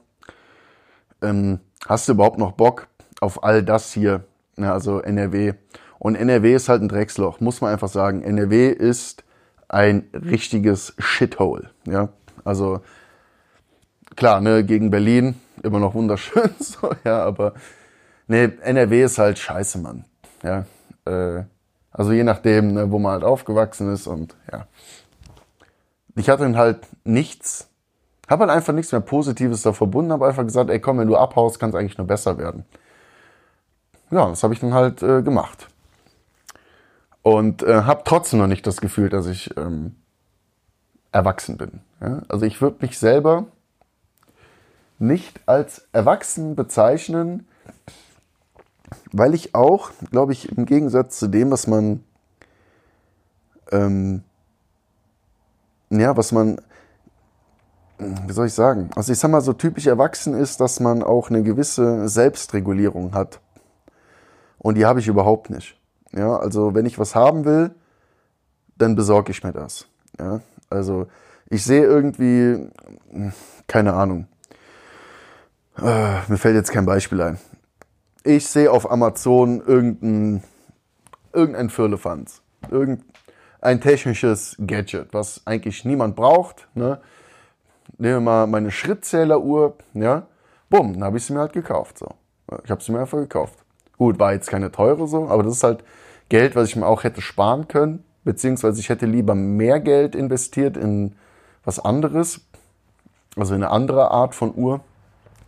ähm, 1.22 1.60
hast 1.86 2.08
du 2.08 2.12
überhaupt 2.12 2.38
noch 2.38 2.52
Bock 2.52 2.88
auf 3.20 3.42
all 3.44 3.62
das 3.62 3.92
hier, 3.92 4.24
ja, 4.56 4.72
also 4.72 5.00
NRW? 5.00 5.54
Und 5.98 6.14
NRW 6.14 6.54
ist 6.54 6.68
halt 6.68 6.82
ein 6.82 6.88
Drecksloch, 6.88 7.40
muss 7.40 7.60
man 7.60 7.72
einfach 7.72 7.88
sagen. 7.88 8.22
NRW 8.22 8.68
ist 8.70 9.24
ein 9.68 10.08
richtiges 10.12 10.94
Shithole, 10.98 11.70
ja. 11.84 12.10
Also, 12.44 12.80
klar, 14.16 14.40
ne, 14.40 14.64
gegen 14.64 14.90
Berlin, 14.90 15.34
immer 15.62 15.80
noch 15.80 15.94
wunderschön, 15.94 16.50
so, 16.60 16.92
ja, 17.04 17.22
aber, 17.24 17.54
ne, 18.28 18.52
NRW 18.62 19.02
ist 19.02 19.18
halt 19.18 19.38
scheiße, 19.38 19.78
Mann, 19.78 20.04
ja. 20.42 20.64
Äh, 21.04 21.44
also 21.92 22.12
je 22.12 22.24
nachdem, 22.24 22.74
ne, 22.74 22.90
wo 22.90 22.98
man 22.98 23.12
halt 23.12 23.24
aufgewachsen 23.24 23.92
ist 23.92 24.06
und, 24.06 24.36
ja. 24.52 24.66
Ich 26.14 26.28
hatte 26.28 26.52
halt 26.56 26.80
nichts, 27.04 27.68
habe 28.28 28.42
halt 28.42 28.50
einfach 28.50 28.72
nichts 28.72 28.90
mehr 28.92 29.00
Positives 29.00 29.62
da 29.62 29.72
verbunden, 29.72 30.12
habe 30.12 30.26
einfach 30.26 30.44
gesagt, 30.44 30.70
ey 30.70 30.80
komm, 30.80 30.98
wenn 30.98 31.08
du 31.08 31.16
abhaust, 31.16 31.60
kann 31.60 31.70
es 31.70 31.76
eigentlich 31.76 31.98
nur 31.98 32.06
besser 32.06 32.38
werden. 32.38 32.64
Ja, 34.10 34.28
das 34.28 34.42
habe 34.42 34.54
ich 34.54 34.60
dann 34.60 34.74
halt 34.74 35.02
äh, 35.02 35.22
gemacht. 35.22 35.68
Und 37.22 37.62
äh, 37.62 37.82
habe 37.82 38.02
trotzdem 38.04 38.38
noch 38.38 38.46
nicht 38.46 38.66
das 38.66 38.80
Gefühl, 38.80 39.10
dass 39.10 39.26
ich 39.26 39.56
ähm, 39.56 39.94
erwachsen 41.12 41.56
bin. 41.56 41.80
Ja? 42.00 42.22
Also 42.28 42.46
ich 42.46 42.60
würde 42.60 42.78
mich 42.80 42.98
selber 42.98 43.46
nicht 44.98 45.40
als 45.46 45.88
erwachsen 45.92 46.56
bezeichnen, 46.56 47.46
weil 49.12 49.34
ich 49.34 49.54
auch, 49.54 49.90
glaube 50.10 50.32
ich, 50.32 50.56
im 50.56 50.66
Gegensatz 50.66 51.18
zu 51.18 51.28
dem, 51.28 51.50
was 51.50 51.66
man, 51.66 52.04
ähm, 53.70 54.22
ja, 55.90 56.16
was 56.16 56.32
man, 56.32 56.60
wie 57.98 58.32
soll 58.32 58.46
ich 58.46 58.54
sagen, 58.54 58.90
also 58.94 59.12
ich 59.12 59.18
sag 59.18 59.30
mal, 59.30 59.40
so 59.40 59.52
typisch 59.52 59.86
erwachsen 59.86 60.34
ist, 60.34 60.60
dass 60.60 60.80
man 60.80 61.02
auch 61.02 61.30
eine 61.30 61.42
gewisse 61.42 62.08
Selbstregulierung 62.08 63.12
hat. 63.14 63.40
Und 64.58 64.76
die 64.76 64.86
habe 64.86 65.00
ich 65.00 65.08
überhaupt 65.08 65.50
nicht. 65.50 65.76
Ja, 66.12 66.36
also 66.36 66.74
wenn 66.74 66.86
ich 66.86 66.98
was 66.98 67.14
haben 67.14 67.44
will, 67.44 67.74
dann 68.76 68.94
besorge 68.94 69.32
ich 69.32 69.42
mir 69.42 69.52
das. 69.52 69.86
Ja, 70.18 70.40
also 70.70 71.06
ich 71.50 71.64
sehe 71.64 71.84
irgendwie, 71.84 72.68
keine 73.66 73.94
Ahnung, 73.94 74.26
äh, 75.78 76.20
mir 76.28 76.38
fällt 76.38 76.56
jetzt 76.56 76.72
kein 76.72 76.86
Beispiel 76.86 77.20
ein. 77.22 77.38
Ich 78.28 78.46
sehe 78.46 78.70
auf 78.70 78.90
Amazon 78.90 79.62
irgendein, 79.66 80.42
irgendein 81.32 81.70
Firlefanz, 81.70 82.42
irgendein 82.70 83.80
technisches 83.80 84.54
Gadget, 84.66 85.14
was 85.14 85.40
eigentlich 85.46 85.86
niemand 85.86 86.14
braucht. 86.14 86.68
Ne? 86.74 87.00
Nehmen 87.96 88.16
wir 88.16 88.20
mal 88.20 88.46
meine 88.46 88.70
Schrittzähleruhr, 88.70 89.78
ja, 89.94 90.26
bumm, 90.68 90.92
dann 90.92 91.04
habe 91.04 91.16
ich 91.16 91.24
sie 91.24 91.32
mir 91.32 91.38
halt 91.38 91.54
gekauft. 91.54 91.96
So. 91.96 92.08
Ich 92.64 92.70
habe 92.70 92.82
sie 92.82 92.92
mir 92.92 93.00
einfach 93.00 93.16
gekauft. 93.16 93.60
Gut, 93.96 94.18
war 94.18 94.34
jetzt 94.34 94.50
keine 94.50 94.70
teure 94.70 95.08
so, 95.08 95.26
aber 95.28 95.42
das 95.42 95.54
ist 95.54 95.64
halt 95.64 95.82
Geld, 96.28 96.54
was 96.54 96.68
ich 96.68 96.76
mir 96.76 96.86
auch 96.86 97.04
hätte 97.04 97.22
sparen 97.22 97.66
können, 97.66 98.04
beziehungsweise 98.24 98.78
ich 98.78 98.90
hätte 98.90 99.06
lieber 99.06 99.34
mehr 99.34 99.80
Geld 99.80 100.14
investiert 100.14 100.76
in 100.76 101.16
was 101.64 101.78
anderes, 101.78 102.42
also 103.36 103.54
in 103.54 103.62
eine 103.62 103.72
andere 103.72 104.10
Art 104.10 104.34
von 104.34 104.54
Uhr. 104.54 104.80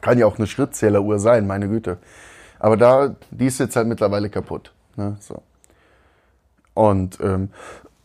Kann 0.01 0.17
ja 0.17 0.25
auch 0.25 0.39
eine 0.39 0.47
Schrittzähleruhr 0.47 1.19
sein, 1.19 1.47
meine 1.47 1.69
Güte. 1.69 1.99
Aber 2.61 2.77
da, 2.77 3.17
die 3.31 3.47
ist 3.47 3.59
jetzt 3.59 3.75
halt 3.75 3.89
mittlerweile 3.89 4.31
kaputt. 4.31 4.73
Ne? 4.97 5.17
So. 5.19 5.43
Und 6.75 7.19
ähm, 7.21 7.49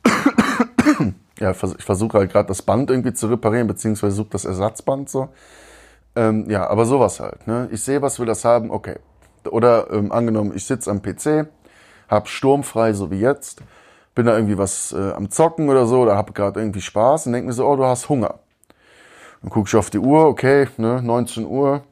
ja, 1.40 1.52
ich 1.52 1.58
versuche 1.58 2.18
halt 2.18 2.32
gerade 2.32 2.48
das 2.48 2.62
Band 2.62 2.90
irgendwie 2.90 3.14
zu 3.14 3.28
reparieren, 3.28 3.68
beziehungsweise 3.68 4.16
suche 4.16 4.30
das 4.32 4.46
Ersatzband 4.46 5.10
so. 5.10 5.30
Ähm, 6.16 6.50
ja, 6.50 6.68
aber 6.68 6.86
sowas 6.86 7.20
halt. 7.20 7.46
Ne? 7.46 7.68
Ich 7.72 7.84
sehe, 7.84 8.02
was 8.02 8.18
wir 8.18 8.26
das 8.26 8.46
haben, 8.46 8.72
okay. 8.72 8.96
Oder 9.50 9.92
ähm, 9.92 10.12
angenommen, 10.12 10.54
ich 10.56 10.66
sitze 10.66 10.90
am 10.90 11.02
PC, 11.02 11.48
hab 12.08 12.30
sturmfrei, 12.30 12.94
so 12.94 13.12
wie 13.12 13.20
jetzt, 13.20 13.62
bin 14.16 14.26
da 14.26 14.36
irgendwie 14.36 14.58
was 14.58 14.94
äh, 14.94 15.12
am 15.12 15.30
Zocken 15.30 15.70
oder 15.70 15.86
so, 15.86 16.02
oder 16.02 16.16
hab 16.16 16.34
gerade 16.34 16.62
irgendwie 16.62 16.82
Spaß 16.82 17.28
und 17.28 17.34
denk 17.34 17.46
mir 17.46 17.54
so, 17.54 17.68
oh, 17.68 17.76
du 17.76 17.86
hast 17.86 18.08
Hunger. 18.08 18.40
Dann 19.42 19.50
guck 19.50 19.68
ich 19.68 19.76
auf 19.76 19.90
die 19.90 20.00
Uhr, 20.00 20.26
okay, 20.26 20.70
ne, 20.78 21.02
19 21.04 21.46
Uhr. 21.46 21.84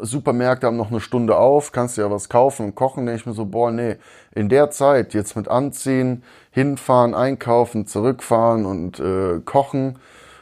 Supermärkte 0.00 0.66
haben 0.66 0.76
noch 0.76 0.90
eine 0.90 1.00
Stunde 1.00 1.36
auf, 1.36 1.72
kannst 1.72 1.96
dir 1.96 2.02
ja 2.02 2.10
was 2.10 2.28
kaufen 2.28 2.66
und 2.66 2.74
kochen. 2.74 3.06
Denke 3.06 3.20
ich 3.20 3.26
mir 3.26 3.32
so, 3.32 3.44
boah, 3.44 3.70
nee, 3.70 3.96
in 4.34 4.48
der 4.48 4.70
Zeit 4.70 5.14
jetzt 5.14 5.36
mit 5.36 5.48
anziehen, 5.48 6.22
hinfahren, 6.50 7.14
einkaufen, 7.14 7.86
zurückfahren 7.86 8.64
und 8.64 9.00
äh, 9.00 9.40
kochen, 9.44 9.98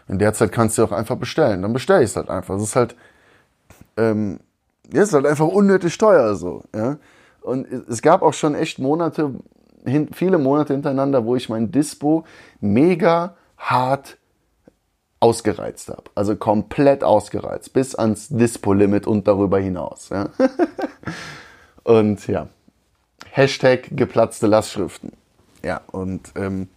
in 0.08 0.18
der 0.18 0.34
Zeit 0.34 0.52
kannst 0.52 0.78
du 0.78 0.84
auch 0.84 0.92
einfach 0.92 1.16
bestellen. 1.16 1.62
Dann 1.62 1.72
bestelle 1.72 2.02
ich 2.02 2.10
es 2.10 2.16
halt 2.16 2.28
einfach. 2.30 2.54
Das 2.54 2.62
ist 2.62 2.76
halt, 2.76 2.96
ähm, 3.96 4.40
ja, 4.92 5.02
ist 5.02 5.14
halt 5.14 5.26
einfach 5.26 5.48
unnötig 5.48 5.96
teuer 5.98 6.34
so. 6.34 6.62
Ja? 6.74 6.98
Und 7.40 7.66
es 7.88 8.02
gab 8.02 8.22
auch 8.22 8.34
schon 8.34 8.54
echt 8.54 8.78
Monate, 8.78 9.34
hin, 9.84 10.08
viele 10.12 10.38
Monate 10.38 10.74
hintereinander, 10.74 11.24
wo 11.24 11.34
ich 11.34 11.48
mein 11.48 11.72
Dispo 11.72 12.24
mega 12.60 13.34
hart 13.58 14.18
ausgereizt 15.22 15.88
habe. 15.88 16.02
Also 16.16 16.34
komplett 16.34 17.04
ausgereizt, 17.04 17.72
bis 17.72 17.94
ans 17.94 18.28
Dispo-Limit 18.28 19.06
und 19.06 19.28
darüber 19.28 19.60
hinaus. 19.60 20.08
Ja. 20.08 20.30
und 21.84 22.26
ja, 22.26 22.48
Hashtag 23.30 23.88
geplatzte 23.92 24.48
Lastschriften. 24.48 25.12
Ja, 25.62 25.80
und 25.92 26.32
ähm, 26.34 26.68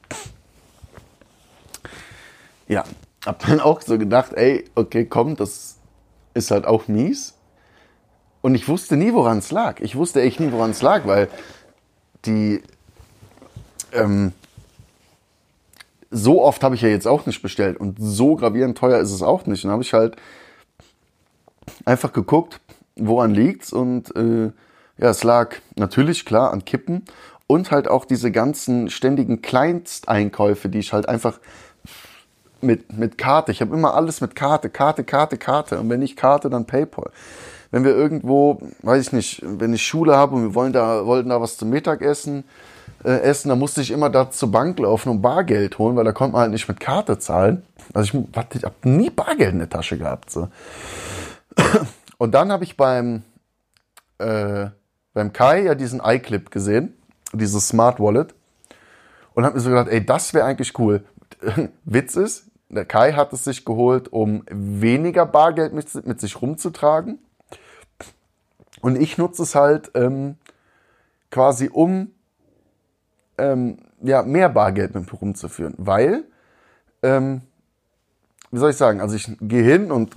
ja, 2.67 2.83
hab 3.25 3.43
dann 3.47 3.59
auch 3.59 3.81
so 3.81 3.97
gedacht, 3.97 4.33
ey, 4.33 4.65
okay, 4.75 5.05
komm, 5.05 5.35
das 5.35 5.77
ist 6.35 6.51
halt 6.51 6.65
auch 6.65 6.87
mies. 6.87 7.33
Und 8.41 8.53
ich 8.53 8.67
wusste 8.67 8.95
nie, 8.95 9.11
woran 9.13 9.39
es 9.39 9.49
lag. 9.49 9.79
Ich 9.79 9.95
wusste 9.95 10.21
echt 10.21 10.39
nie, 10.39 10.51
woran 10.51 10.69
es 10.69 10.83
lag, 10.83 11.07
weil 11.07 11.29
die 12.25 12.61
ähm, 13.91 14.33
so 16.15 16.41
oft 16.41 16.63
habe 16.63 16.75
ich 16.75 16.81
ja 16.81 16.87
jetzt 16.87 17.07
auch 17.07 17.25
nicht 17.25 17.41
bestellt 17.41 17.77
und 17.77 17.97
so 17.99 18.35
gravierend 18.35 18.77
teuer 18.77 18.99
ist 18.99 19.11
es 19.11 19.21
auch 19.21 19.45
nicht. 19.45 19.65
Und 19.65 19.71
habe 19.71 19.83
ich 19.83 19.93
halt 19.93 20.15
einfach 21.83 22.13
geguckt, 22.13 22.61
woran 22.95 23.31
liegt's 23.31 23.73
und 23.73 24.15
äh, 24.15 24.51
ja, 24.97 25.09
es 25.09 25.23
lag 25.23 25.55
natürlich 25.75 26.25
klar 26.25 26.53
an 26.53 26.63
Kippen 26.63 27.03
und 27.47 27.71
halt 27.71 27.89
auch 27.89 28.05
diese 28.05 28.31
ganzen 28.31 28.89
ständigen 28.89 29.41
Kleinsteinkäufe, 29.41 30.69
die 30.69 30.79
ich 30.79 30.93
halt 30.93 31.09
einfach 31.09 31.39
mit, 32.61 32.97
mit 32.97 33.17
Karte, 33.17 33.51
ich 33.51 33.59
habe 33.59 33.75
immer 33.75 33.93
alles 33.93 34.21
mit 34.21 34.35
Karte, 34.35 34.69
Karte, 34.69 35.03
Karte, 35.03 35.37
Karte 35.37 35.79
und 35.81 35.89
wenn 35.89 35.99
nicht 35.99 36.15
Karte, 36.15 36.49
dann 36.49 36.65
PayPal. 36.65 37.11
Wenn 37.71 37.83
wir 37.83 37.91
irgendwo, 37.91 38.61
weiß 38.83 39.07
ich 39.07 39.11
nicht, 39.11 39.41
wenn 39.43 39.73
ich 39.73 39.85
Schule 39.85 40.15
habe 40.15 40.35
und 40.35 40.43
wir 40.43 40.55
wollen 40.55 40.71
da, 40.71 41.05
wollten 41.05 41.29
da 41.29 41.41
was 41.41 41.57
zum 41.57 41.71
Mittagessen 41.71 42.45
äh, 43.03 43.19
essen, 43.21 43.49
dann 43.49 43.59
musste 43.59 43.81
ich 43.81 43.91
immer 43.91 44.09
da 44.09 44.31
zur 44.31 44.51
Bank 44.51 44.79
laufen 44.79 45.09
und 45.09 45.21
Bargeld 45.21 45.77
holen, 45.77 45.95
weil 45.95 46.05
da 46.05 46.11
konnte 46.11 46.33
man 46.33 46.41
halt 46.41 46.51
nicht 46.51 46.67
mit 46.67 46.79
Karte 46.79 47.19
zahlen. 47.19 47.63
Also 47.93 48.17
ich, 48.17 48.55
ich 48.55 48.63
habe 48.63 48.75
nie 48.83 49.09
Bargeld 49.09 49.53
in 49.53 49.59
der 49.59 49.69
Tasche 49.69 49.97
gehabt. 49.97 50.31
So. 50.31 50.49
Und 52.17 52.31
dann 52.33 52.51
habe 52.51 52.63
ich 52.63 52.77
beim, 52.77 53.23
äh, 54.17 54.67
beim 55.13 55.33
Kai 55.33 55.63
ja 55.63 55.75
diesen 55.75 56.01
iClip 56.03 56.51
gesehen, 56.51 56.93
dieses 57.33 57.67
Smart 57.67 57.99
Wallet. 57.99 58.33
Und 59.33 59.43
habe 59.43 59.55
mir 59.55 59.61
so 59.61 59.69
gedacht, 59.69 59.89
ey, 59.89 60.05
das 60.05 60.33
wäre 60.33 60.45
eigentlich 60.45 60.79
cool. 60.79 61.03
Witz 61.83 62.15
ist, 62.15 62.45
der 62.69 62.85
Kai 62.85 63.13
hat 63.13 63.33
es 63.33 63.43
sich 63.43 63.65
geholt, 63.65 64.11
um 64.11 64.43
weniger 64.49 65.25
Bargeld 65.25 65.73
mit, 65.73 65.93
mit 66.05 66.19
sich 66.19 66.41
rumzutragen. 66.41 67.19
Und 68.81 68.95
ich 69.01 69.17
nutze 69.17 69.43
es 69.43 69.55
halt 69.55 69.91
ähm, 69.95 70.37
quasi, 71.31 71.69
um 71.71 72.11
ähm, 73.37 73.77
ja, 74.01 74.23
mehr 74.23 74.49
Bargeld 74.49 74.95
mit 74.95 75.11
rumzuführen. 75.21 75.73
Weil, 75.77 76.25
ähm, 77.03 77.41
wie 78.51 78.59
soll 78.59 78.71
ich 78.71 78.77
sagen, 78.77 79.01
also 79.01 79.15
ich 79.15 79.29
gehe 79.41 79.63
hin 79.63 79.91
und 79.91 80.13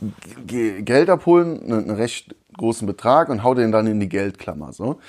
gehe 0.47 0.83
Geld 0.83 1.11
abholen, 1.11 1.63
einen, 1.65 1.91
recht 1.91 2.35
großen 2.57 2.87
Betrag 2.87 3.29
und 3.29 3.43
hau 3.43 3.55
den 3.55 3.73
dann 3.73 3.87
in 3.87 4.01
die 4.01 4.09
Geldklammer. 4.09 4.73
So. 4.73 5.01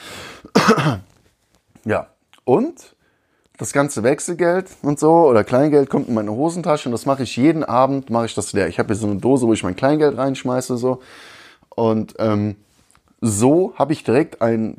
ja, 1.85 2.07
und 2.45 2.95
das 3.57 3.73
ganze 3.73 4.03
Wechselgeld 4.03 4.67
und 4.83 4.99
so 4.99 5.27
oder 5.27 5.43
Kleingeld 5.43 5.89
kommt 5.89 6.07
in 6.07 6.13
meine 6.13 6.31
Hosentasche 6.31 6.87
und 6.87 6.93
das 6.93 7.05
mache 7.05 7.23
ich 7.23 7.35
jeden 7.35 7.63
Abend, 7.63 8.09
mache 8.09 8.25
ich 8.25 8.33
das 8.33 8.53
leer. 8.53 8.69
Ich 8.69 8.79
habe 8.79 8.87
hier 8.87 8.95
so 8.95 9.07
eine 9.07 9.19
Dose, 9.19 9.47
wo 9.47 9.53
ich 9.53 9.63
mein 9.63 9.75
Kleingeld 9.75 10.17
reinschmeiße 10.17 10.77
so 10.77 11.01
und 11.69 12.15
ähm, 12.19 12.55
so 13.19 13.73
habe 13.75 13.91
ich 13.91 14.03
direkt 14.03 14.41
ein 14.41 14.77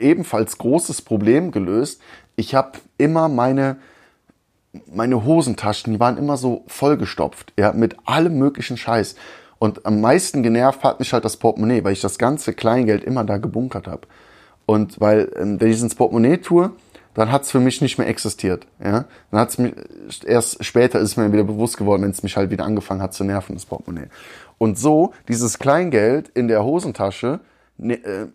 ebenfalls 0.00 0.58
großes 0.58 1.02
Problem 1.02 1.50
gelöst. 1.50 2.00
Ich 2.36 2.54
habe 2.54 2.72
immer 2.98 3.28
meine 3.28 3.76
meine 4.92 5.24
Hosentaschen, 5.24 5.94
die 5.94 6.00
waren 6.00 6.18
immer 6.18 6.36
so 6.36 6.64
vollgestopft, 6.66 7.52
ja, 7.58 7.72
mit 7.72 7.96
allem 8.04 8.38
möglichen 8.38 8.76
Scheiß. 8.76 9.16
Und 9.58 9.86
am 9.86 10.00
meisten 10.00 10.42
genervt 10.42 10.84
hat 10.84 10.98
mich 10.98 11.12
halt 11.12 11.24
das 11.24 11.38
Portemonnaie, 11.38 11.82
weil 11.82 11.92
ich 11.92 12.00
das 12.00 12.18
ganze 12.18 12.52
Kleingeld 12.52 13.04
immer 13.04 13.24
da 13.24 13.38
gebunkert 13.38 13.86
habe. 13.86 14.02
Und 14.66 15.00
weil, 15.00 15.32
ähm, 15.36 15.60
wenn 15.60 15.70
ich 15.70 15.80
ins 15.80 15.94
Portemonnaie 15.94 16.38
tue, 16.38 16.72
dann 17.14 17.32
hat 17.32 17.44
es 17.44 17.50
für 17.50 17.60
mich 17.60 17.80
nicht 17.80 17.96
mehr 17.96 18.08
existiert. 18.08 18.66
Ja? 18.82 19.06
Dann 19.30 19.40
hat's 19.40 19.56
mich, 19.56 19.72
erst 20.26 20.62
später 20.62 20.98
ist 20.98 21.12
es 21.12 21.16
mir 21.16 21.32
wieder 21.32 21.44
bewusst 21.44 21.78
geworden, 21.78 22.02
wenn 22.02 22.10
es 22.10 22.22
mich 22.22 22.36
halt 22.36 22.50
wieder 22.50 22.64
angefangen 22.64 23.00
hat 23.00 23.14
zu 23.14 23.24
nerven, 23.24 23.54
das 23.54 23.64
Portemonnaie. 23.64 24.08
Und 24.58 24.78
so, 24.78 25.14
dieses 25.28 25.58
Kleingeld 25.58 26.28
in 26.28 26.48
der 26.48 26.62
Hosentasche 26.62 27.40
ne, 27.78 27.94
äh, 27.94 28.26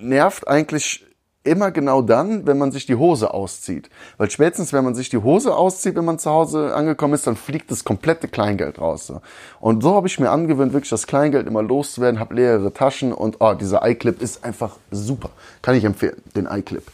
nervt 0.00 0.48
eigentlich 0.48 1.04
immer 1.44 1.70
genau 1.70 2.02
dann, 2.02 2.46
wenn 2.46 2.58
man 2.58 2.70
sich 2.70 2.86
die 2.86 2.94
Hose 2.94 3.34
auszieht. 3.34 3.90
Weil 4.16 4.30
spätestens, 4.30 4.72
wenn 4.72 4.84
man 4.84 4.94
sich 4.94 5.08
die 5.08 5.18
Hose 5.18 5.54
auszieht, 5.54 5.96
wenn 5.96 6.04
man 6.04 6.18
zu 6.18 6.30
Hause 6.30 6.74
angekommen 6.74 7.14
ist, 7.14 7.26
dann 7.26 7.36
fliegt 7.36 7.70
das 7.70 7.84
komplette 7.84 8.28
Kleingeld 8.28 8.80
raus. 8.80 9.12
Und 9.60 9.82
so 9.82 9.94
habe 9.94 10.06
ich 10.06 10.20
mir 10.20 10.30
angewöhnt, 10.30 10.72
wirklich 10.72 10.90
das 10.90 11.06
Kleingeld 11.06 11.46
immer 11.46 11.62
loszuwerden, 11.62 12.20
habe 12.20 12.34
leere 12.34 12.72
Taschen 12.72 13.12
und 13.12 13.36
oh, 13.40 13.54
dieser 13.54 13.86
iClip 13.88 14.22
ist 14.22 14.44
einfach 14.44 14.76
super. 14.90 15.30
Kann 15.62 15.74
ich 15.74 15.84
empfehlen, 15.84 16.22
den 16.36 16.46
iClip. 16.46 16.84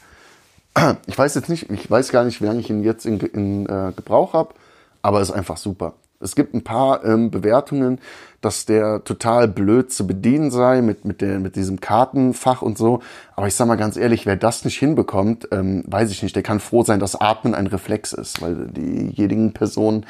Ich 1.06 1.18
weiß 1.18 1.34
jetzt 1.34 1.48
nicht, 1.48 1.70
ich 1.70 1.90
weiß 1.90 2.10
gar 2.10 2.24
nicht, 2.24 2.40
wie 2.40 2.46
lange 2.46 2.60
ich 2.60 2.70
ihn 2.70 2.84
jetzt 2.84 3.04
in, 3.04 3.18
in 3.18 3.66
äh, 3.66 3.92
Gebrauch 3.96 4.32
habe, 4.32 4.54
aber 5.02 5.20
ist 5.20 5.32
einfach 5.32 5.56
super. 5.56 5.94
Es 6.20 6.34
gibt 6.34 6.52
ein 6.52 6.64
paar 6.64 7.04
ähm, 7.04 7.30
Bewertungen, 7.30 8.00
dass 8.40 8.66
der 8.66 9.04
total 9.04 9.46
blöd 9.46 9.92
zu 9.92 10.06
bedienen 10.06 10.50
sei 10.50 10.80
mit, 10.80 11.04
mit, 11.04 11.20
der, 11.20 11.38
mit 11.38 11.54
diesem 11.54 11.80
Kartenfach 11.80 12.60
und 12.62 12.76
so. 12.76 13.00
Aber 13.36 13.46
ich 13.46 13.54
sag 13.54 13.68
mal 13.68 13.76
ganz 13.76 13.96
ehrlich, 13.96 14.26
wer 14.26 14.36
das 14.36 14.64
nicht 14.64 14.78
hinbekommt, 14.78 15.48
ähm, 15.52 15.84
weiß 15.86 16.10
ich 16.10 16.22
nicht. 16.22 16.34
Der 16.34 16.42
kann 16.42 16.58
froh 16.60 16.82
sein, 16.82 16.98
dass 16.98 17.20
Atmen 17.20 17.54
ein 17.54 17.68
Reflex 17.68 18.12
ist, 18.12 18.42
weil 18.42 18.68
diejenigen 18.68 19.52
Personen 19.52 20.06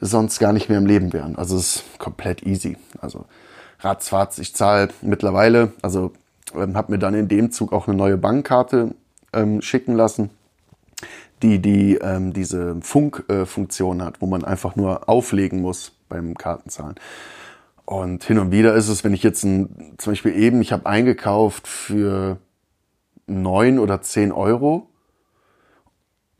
sonst 0.00 0.38
gar 0.38 0.52
nicht 0.52 0.68
mehr 0.68 0.78
im 0.78 0.86
Leben 0.86 1.12
wären. 1.12 1.36
Also 1.36 1.56
es 1.56 1.76
ist 1.76 1.98
komplett 1.98 2.42
easy. 2.42 2.76
Also 3.00 3.24
ratzfatz, 3.80 4.38
ich 4.38 4.54
zahle 4.54 4.88
mittlerweile, 5.00 5.72
also 5.80 6.12
ähm, 6.54 6.76
habe 6.76 6.92
mir 6.92 6.98
dann 6.98 7.14
in 7.14 7.28
dem 7.28 7.52
Zug 7.52 7.72
auch 7.72 7.88
eine 7.88 7.96
neue 7.96 8.18
Bankkarte 8.18 8.94
ähm, 9.32 9.62
schicken 9.62 9.94
lassen 9.94 10.30
die, 11.42 11.60
die 11.60 11.96
ähm, 11.96 12.32
diese 12.32 12.76
Funkfunktion 12.80 14.00
äh, 14.00 14.02
hat, 14.02 14.20
wo 14.20 14.26
man 14.26 14.44
einfach 14.44 14.76
nur 14.76 15.08
auflegen 15.08 15.60
muss 15.60 15.92
beim 16.08 16.36
Kartenzahlen. 16.36 16.96
Und 17.84 18.24
hin 18.24 18.38
und 18.38 18.50
wieder 18.50 18.74
ist 18.74 18.88
es, 18.88 19.02
wenn 19.02 19.14
ich 19.14 19.22
jetzt 19.22 19.44
ein, 19.44 19.94
zum 19.98 20.12
Beispiel 20.12 20.36
eben, 20.36 20.60
ich 20.60 20.72
habe 20.72 20.86
eingekauft 20.86 21.66
für 21.66 22.38
neun 23.26 23.78
oder 23.78 24.02
zehn 24.02 24.32
Euro. 24.32 24.88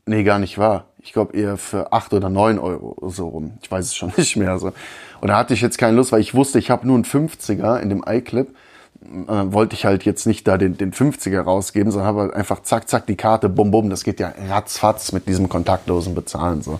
Nee, 0.05 0.23
gar 0.23 0.39
nicht 0.39 0.57
wahr. 0.57 0.85
Ich 0.99 1.13
glaube 1.13 1.37
eher 1.37 1.57
für 1.57 1.93
acht 1.93 2.13
oder 2.13 2.29
neun 2.29 2.59
Euro 2.59 2.97
so 3.09 3.29
rum. 3.29 3.57
Ich 3.61 3.71
weiß 3.71 3.85
es 3.85 3.95
schon 3.95 4.11
nicht 4.17 4.35
mehr. 4.35 4.59
So. 4.59 4.73
Und 5.21 5.27
da 5.27 5.37
hatte 5.37 5.53
ich 5.53 5.61
jetzt 5.61 5.77
keine 5.77 5.95
Lust, 5.95 6.11
weil 6.11 6.21
ich 6.21 6.35
wusste, 6.35 6.59
ich 6.59 6.69
habe 6.69 6.85
nur 6.85 6.95
einen 6.95 7.05
50er 7.05 7.79
in 7.79 7.89
dem 7.89 8.03
iClip 8.07 8.55
äh, 9.01 9.53
wollte 9.53 9.75
ich 9.75 9.85
halt 9.85 10.03
jetzt 10.03 10.27
nicht 10.27 10.47
da 10.47 10.57
den, 10.57 10.77
den 10.77 10.91
50er 10.91 11.41
rausgeben, 11.41 11.91
sondern 11.91 12.07
habe 12.07 12.21
halt 12.21 12.33
einfach 12.33 12.63
zack, 12.63 12.89
zack 12.89 13.05
die 13.07 13.15
Karte, 13.15 13.49
bum, 13.49 13.71
bum. 13.71 13.89
Das 13.89 14.03
geht 14.03 14.19
ja 14.19 14.33
ratzfatz 14.49 15.11
mit 15.11 15.27
diesem 15.27 15.49
kontaktlosen 15.49 16.15
Bezahlen. 16.15 16.61
So. 16.61 16.79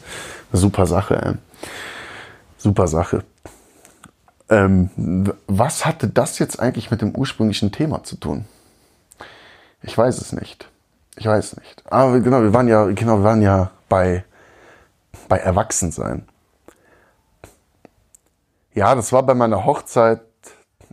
Super 0.52 0.86
Sache, 0.86 1.22
ey. 1.22 1.34
Super 2.58 2.88
Sache. 2.88 3.24
Ähm, 4.50 4.90
was 5.48 5.86
hatte 5.86 6.08
das 6.08 6.40
jetzt 6.40 6.60
eigentlich 6.60 6.92
mit 6.92 7.02
dem 7.02 7.16
ursprünglichen 7.16 7.72
Thema 7.72 8.04
zu 8.04 8.16
tun? 8.18 8.46
Ich 9.82 9.98
weiß 9.98 10.20
es 10.20 10.34
nicht. 10.34 10.68
Ich 11.16 11.26
weiß 11.26 11.58
nicht. 11.58 11.84
Aber 11.90 12.20
genau, 12.20 12.42
wir 12.42 12.54
waren 12.54 12.68
ja, 12.68 12.86
genau, 12.86 13.18
wir 13.18 13.24
waren 13.24 13.42
ja 13.42 13.72
bei, 13.88 14.26
bei 15.28 15.38
Erwachsensein. 15.38 16.28
Ja, 18.74 18.96
das 18.96 19.12
war 19.12 19.24
bei 19.24 19.34
meiner 19.34 19.66
Hochzeit 19.66 20.22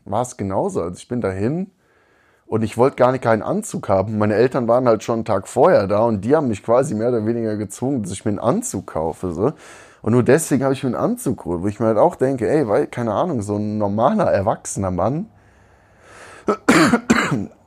war 0.06 0.22
es 0.22 0.36
genauso. 0.36 0.82
Also 0.82 0.96
ich 0.96 1.08
bin 1.08 1.20
dahin 1.20 1.70
und 2.46 2.62
ich 2.62 2.78
wollte 2.78 2.96
gar 2.96 3.12
nicht 3.12 3.22
keinen 3.22 3.42
Anzug 3.42 3.88
haben. 3.88 4.18
Meine 4.18 4.34
Eltern 4.34 4.68
waren 4.68 4.86
halt 4.86 5.02
schon 5.02 5.16
einen 5.16 5.24
Tag 5.24 5.48
vorher 5.48 5.86
da 5.86 6.00
und 6.00 6.24
die 6.24 6.34
haben 6.34 6.48
mich 6.48 6.62
quasi 6.62 6.94
mehr 6.94 7.08
oder 7.08 7.26
weniger 7.26 7.56
gezwungen, 7.56 8.02
dass 8.02 8.12
ich 8.12 8.24
mir 8.24 8.30
einen 8.30 8.38
Anzug 8.38 8.86
kaufe. 8.86 9.32
So. 9.32 9.52
Und 10.02 10.12
nur 10.12 10.22
deswegen 10.22 10.62
habe 10.62 10.72
ich 10.72 10.82
mir 10.84 10.88
einen 10.88 10.96
Anzug 10.96 11.38
geholt, 11.38 11.62
wo 11.62 11.66
ich 11.66 11.80
mir 11.80 11.86
halt 11.86 11.98
auch 11.98 12.14
denke, 12.14 12.48
ey, 12.48 12.68
weil, 12.68 12.86
keine 12.86 13.12
Ahnung, 13.12 13.42
so 13.42 13.56
ein 13.56 13.78
normaler, 13.78 14.30
erwachsener 14.30 14.92
Mann, 14.92 15.28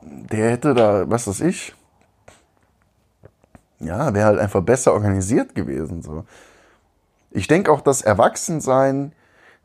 der 0.00 0.50
hätte 0.50 0.74
da, 0.74 1.10
was 1.10 1.28
weiß 1.28 1.40
ich, 1.42 1.74
ja, 3.80 4.14
wäre 4.14 4.26
halt 4.26 4.38
einfach 4.38 4.62
besser 4.62 4.92
organisiert 4.92 5.54
gewesen. 5.54 6.02
So. 6.02 6.24
Ich 7.30 7.46
denke 7.46 7.70
auch, 7.72 7.80
dass 7.80 8.02
Erwachsensein 8.02 9.12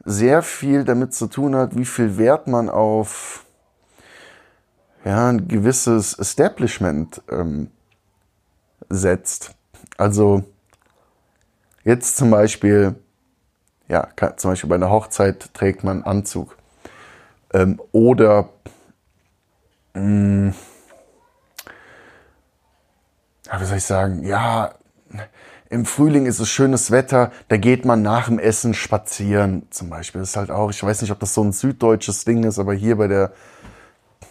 sehr 0.06 0.44
viel 0.44 0.86
damit 0.86 1.14
zu 1.14 1.28
tun 1.28 1.56
hat, 1.56 1.76
wie 1.76 1.86
viel 1.86 2.18
Wert 2.18 2.48
man 2.48 2.70
auf 2.70 3.44
ja, 5.04 5.30
ein 5.30 5.48
gewisses 5.48 6.18
Establishment 6.18 7.22
ähm, 7.30 7.72
setzt. 8.90 9.56
Also 9.98 10.44
jetzt 11.84 12.18
zum 12.18 12.30
Beispiel, 12.30 12.96
ja, 13.88 14.10
zum 14.38 14.52
Beispiel 14.52 14.70
bei 14.70 14.76
einer 14.76 14.90
Hochzeit 14.90 15.54
trägt 15.54 15.84
man 15.84 16.04
Anzug. 16.04 16.58
Ähm, 17.54 17.82
oder 17.92 18.50
mh, 19.94 20.02
mm, 20.02 20.56
wie 23.60 23.66
soll 23.66 23.78
ich 23.78 23.84
sagen, 23.84 24.24
ja, 24.24 24.74
im 25.70 25.86
Frühling 25.86 26.26
ist 26.26 26.40
es 26.40 26.50
schönes 26.50 26.92
Wetter, 26.92 27.32
da 27.48 27.58
geht 27.58 27.86
man 27.86 28.02
nach 28.02 28.28
dem 28.28 28.40
Essen 28.40 28.74
spazieren 28.74 29.68
zum 29.72 29.90
Beispiel. 29.90 30.22
Das 30.22 30.32
ist 30.32 30.38
halt 30.38 30.52
auch, 30.52 30.70
ich 30.70 30.84
weiß 30.84 31.02
nicht, 31.02 31.12
ob 31.12 31.20
das 31.20 31.34
so 31.34 31.44
ein 31.44 31.52
süddeutsches 31.52 32.24
Ding 32.26 32.44
ist, 32.44 32.60
aber 32.60 32.74
hier 32.74 32.98
bei 32.98 33.08
der 33.08 33.32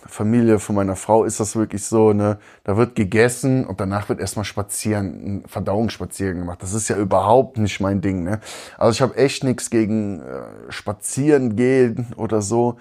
Familie 0.06 0.60
von 0.60 0.76
meiner 0.76 0.96
Frau 0.96 1.24
ist 1.24 1.40
das 1.40 1.56
wirklich 1.56 1.84
so, 1.84 2.12
ne, 2.12 2.38
da 2.62 2.76
wird 2.76 2.94
gegessen 2.94 3.66
und 3.66 3.80
danach 3.80 4.08
wird 4.08 4.20
erstmal 4.20 4.44
spazieren, 4.44 5.06
ein 5.42 5.48
Verdauungsspaziergang 5.48 6.40
gemacht. 6.40 6.62
Das 6.62 6.72
ist 6.72 6.88
ja 6.88 6.96
überhaupt 6.96 7.58
nicht 7.58 7.80
mein 7.80 8.00
Ding, 8.00 8.22
ne? 8.22 8.40
Also 8.78 8.92
ich 8.92 9.02
habe 9.02 9.16
echt 9.16 9.42
nichts 9.44 9.70
gegen 9.70 10.20
äh, 10.20 10.42
spazieren 10.68 11.56
gehen 11.56 12.12
oder 12.16 12.42
so, 12.42 12.76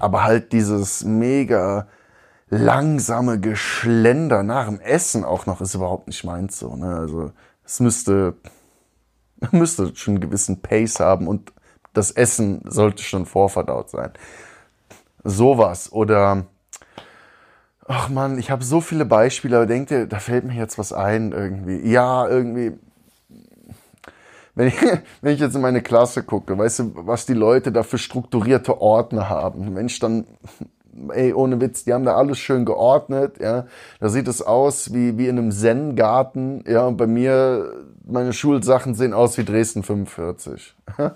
aber 0.00 0.24
halt 0.24 0.52
dieses 0.52 1.04
mega 1.04 1.86
langsame 2.48 3.38
Geschlender 3.38 4.42
nach 4.42 4.66
dem 4.66 4.80
Essen 4.80 5.24
auch 5.24 5.46
noch 5.46 5.60
ist 5.60 5.74
überhaupt 5.74 6.08
nicht 6.08 6.24
meins 6.24 6.58
so, 6.58 6.74
ne? 6.74 6.96
Also 6.96 7.32
es 7.64 7.80
müsste 7.80 8.34
müsste 9.50 9.94
schon 9.94 10.14
einen 10.14 10.20
gewissen 10.20 10.62
Pace 10.62 11.00
haben 11.00 11.26
und 11.26 11.52
das 11.92 12.10
Essen 12.10 12.62
sollte 12.64 13.02
schon 13.02 13.26
vorverdaut 13.26 13.90
sein. 13.90 14.12
Sowas 15.24 15.92
oder 15.92 16.46
Ach 17.86 18.08
man, 18.08 18.38
ich 18.38 18.50
habe 18.50 18.64
so 18.64 18.80
viele 18.80 19.04
Beispiele, 19.04 19.56
aber 19.56 19.66
denkt 19.66 19.90
ihr, 19.90 20.06
da 20.06 20.18
fällt 20.18 20.44
mir 20.44 20.54
jetzt 20.54 20.78
was 20.78 20.92
ein 20.92 21.32
irgendwie. 21.32 21.90
Ja, 21.90 22.28
irgendwie. 22.28 22.72
Wenn 24.54 24.68
ich, 24.68 24.76
wenn 25.20 25.34
ich 25.34 25.40
jetzt 25.40 25.56
in 25.56 25.60
meine 25.60 25.82
Klasse 25.82 26.22
gucke, 26.22 26.56
weißt 26.56 26.78
du, 26.78 26.92
was 26.94 27.26
die 27.26 27.34
Leute 27.34 27.72
da 27.72 27.82
für 27.82 27.98
strukturierte 27.98 28.80
Ordner 28.80 29.28
haben. 29.28 29.74
Wenn 29.74 29.86
ich 29.86 29.98
dann, 29.98 30.26
ey, 31.08 31.32
ohne 31.32 31.60
Witz, 31.60 31.84
die 31.84 31.92
haben 31.92 32.04
da 32.04 32.16
alles 32.16 32.38
schön 32.38 32.64
geordnet, 32.64 33.38
ja. 33.40 33.66
Da 34.00 34.08
sieht 34.08 34.28
es 34.28 34.42
aus 34.42 34.92
wie, 34.92 35.18
wie 35.18 35.28
in 35.28 35.38
einem 35.38 35.50
Zen-Garten, 35.52 36.64
ja. 36.66 36.86
Und 36.86 36.96
bei 36.96 37.06
mir, 37.06 37.72
meine 38.04 38.32
Schulsachen 38.32 38.94
sehen 38.94 39.12
aus 39.12 39.38
wie 39.38 39.44
Dresden 39.44 39.82
45. 39.82 40.74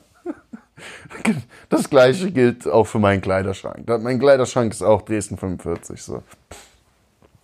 Das 1.71 1.89
gleiche 1.89 2.31
gilt 2.31 2.69
auch 2.69 2.85
für 2.85 2.99
meinen 2.99 3.23
Kleiderschrank. 3.23 3.89
Mein 4.03 4.19
Kleiderschrank 4.19 4.73
ist 4.73 4.83
auch 4.83 5.03
Dresden 5.03 5.39
45. 5.39 6.03
So. 6.03 6.23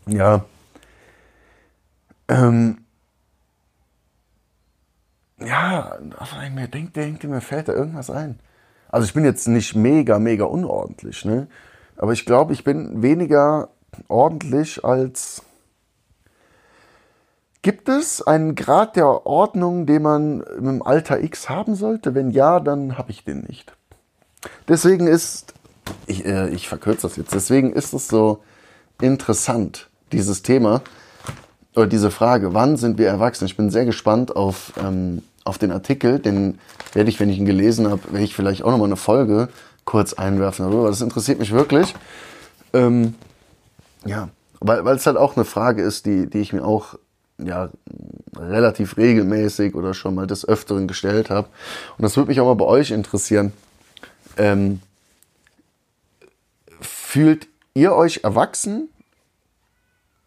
Ja. 0.06 0.44
Ähm. 2.28 2.78
Ja, 5.38 5.98
ich 6.44 6.50
mir 6.50 6.68
denke, 6.68 6.92
denke, 6.92 7.26
mir 7.26 7.40
fällt 7.40 7.68
da 7.68 7.72
irgendwas 7.72 8.10
ein. 8.10 8.38
Also 8.88 9.06
ich 9.06 9.14
bin 9.14 9.24
jetzt 9.24 9.48
nicht 9.48 9.74
mega, 9.74 10.18
mega 10.18 10.44
unordentlich, 10.44 11.24
ne? 11.24 11.48
Aber 12.02 12.12
ich 12.12 12.26
glaube, 12.26 12.52
ich 12.52 12.64
bin 12.64 13.00
weniger 13.00 13.68
ordentlich 14.08 14.84
als 14.84 15.42
Gibt 17.62 17.88
es 17.88 18.20
einen 18.20 18.56
Grad 18.56 18.96
der 18.96 19.24
Ordnung, 19.24 19.86
den 19.86 20.02
man 20.02 20.40
im 20.40 20.82
Alter 20.82 21.22
X 21.22 21.48
haben 21.48 21.76
sollte? 21.76 22.16
Wenn 22.16 22.32
ja, 22.32 22.58
dann 22.58 22.98
habe 22.98 23.12
ich 23.12 23.22
den 23.22 23.42
nicht. 23.42 23.76
Deswegen 24.66 25.06
ist, 25.06 25.54
ich, 26.08 26.26
äh, 26.26 26.48
ich 26.48 26.68
verkürze 26.68 27.02
das 27.02 27.14
jetzt, 27.14 27.34
deswegen 27.34 27.72
ist 27.72 27.94
es 27.94 28.08
so 28.08 28.42
interessant, 29.00 29.88
dieses 30.10 30.42
Thema 30.42 30.82
oder 31.76 31.86
diese 31.86 32.10
Frage, 32.10 32.52
wann 32.52 32.76
sind 32.76 32.98
wir 32.98 33.06
erwachsen? 33.06 33.44
Ich 33.44 33.56
bin 33.56 33.70
sehr 33.70 33.84
gespannt 33.84 34.34
auf, 34.34 34.72
ähm, 34.76 35.22
auf 35.44 35.56
den 35.56 35.70
Artikel, 35.70 36.18
den 36.18 36.58
werde 36.94 37.10
ich, 37.10 37.20
wenn 37.20 37.30
ich 37.30 37.38
ihn 37.38 37.46
gelesen 37.46 37.88
habe, 37.88 38.02
werde 38.10 38.24
ich 38.24 38.34
vielleicht 38.34 38.64
auch 38.64 38.72
nochmal 38.72 38.88
eine 38.88 38.96
Folge 38.96 39.50
kurz 39.84 40.12
einwerfen 40.12 40.66
darüber. 40.66 40.88
Das 40.88 41.00
interessiert 41.00 41.38
mich 41.38 41.52
wirklich. 41.52 41.94
Ähm, 42.72 43.14
ja, 44.04 44.28
weil, 44.60 44.96
es 44.96 45.06
halt 45.06 45.16
auch 45.16 45.36
eine 45.36 45.44
Frage 45.44 45.82
ist, 45.82 46.06
die, 46.06 46.28
die 46.28 46.38
ich 46.38 46.52
mir 46.52 46.64
auch 46.64 46.94
ja, 47.38 47.70
relativ 48.36 48.96
regelmäßig 48.96 49.74
oder 49.74 49.94
schon 49.94 50.14
mal 50.14 50.26
des 50.26 50.46
Öfteren 50.46 50.86
gestellt 50.86 51.30
habe. 51.30 51.48
Und 51.96 52.02
das 52.02 52.16
würde 52.16 52.28
mich 52.28 52.40
auch 52.40 52.46
mal 52.46 52.54
bei 52.54 52.64
euch 52.64 52.90
interessieren. 52.90 53.52
Ähm, 54.36 54.80
fühlt 56.80 57.48
ihr 57.74 57.94
euch 57.94 58.20
erwachsen? 58.22 58.88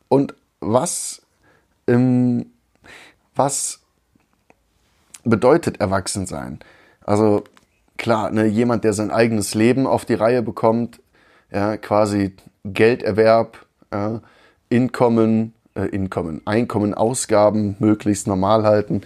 Und 0.08 0.36
was, 0.60 1.22
ähm, 1.88 2.48
was 3.36 3.80
bedeutet 5.24 5.80
erwachsen 5.80 6.26
sein? 6.26 6.60
Also 7.02 7.44
klar, 7.98 8.32
ne, 8.32 8.46
jemand, 8.46 8.84
der 8.84 8.94
sein 8.94 9.12
eigenes 9.12 9.54
Leben 9.54 9.88
auf 9.88 10.06
die 10.06 10.14
Reihe 10.14 10.42
bekommt, 10.42 11.02
ja, 11.52 11.78
quasi 11.78 12.36
Gelderwerb, 12.64 13.66
ja, 13.92 14.22
Inkommen, 14.70 15.54
äh, 15.76 15.86
Inkommen, 15.86 16.42
Einkommen, 16.46 16.94
Ausgaben 16.94 17.76
möglichst 17.80 18.28
normal 18.28 18.64
halten. 18.64 19.02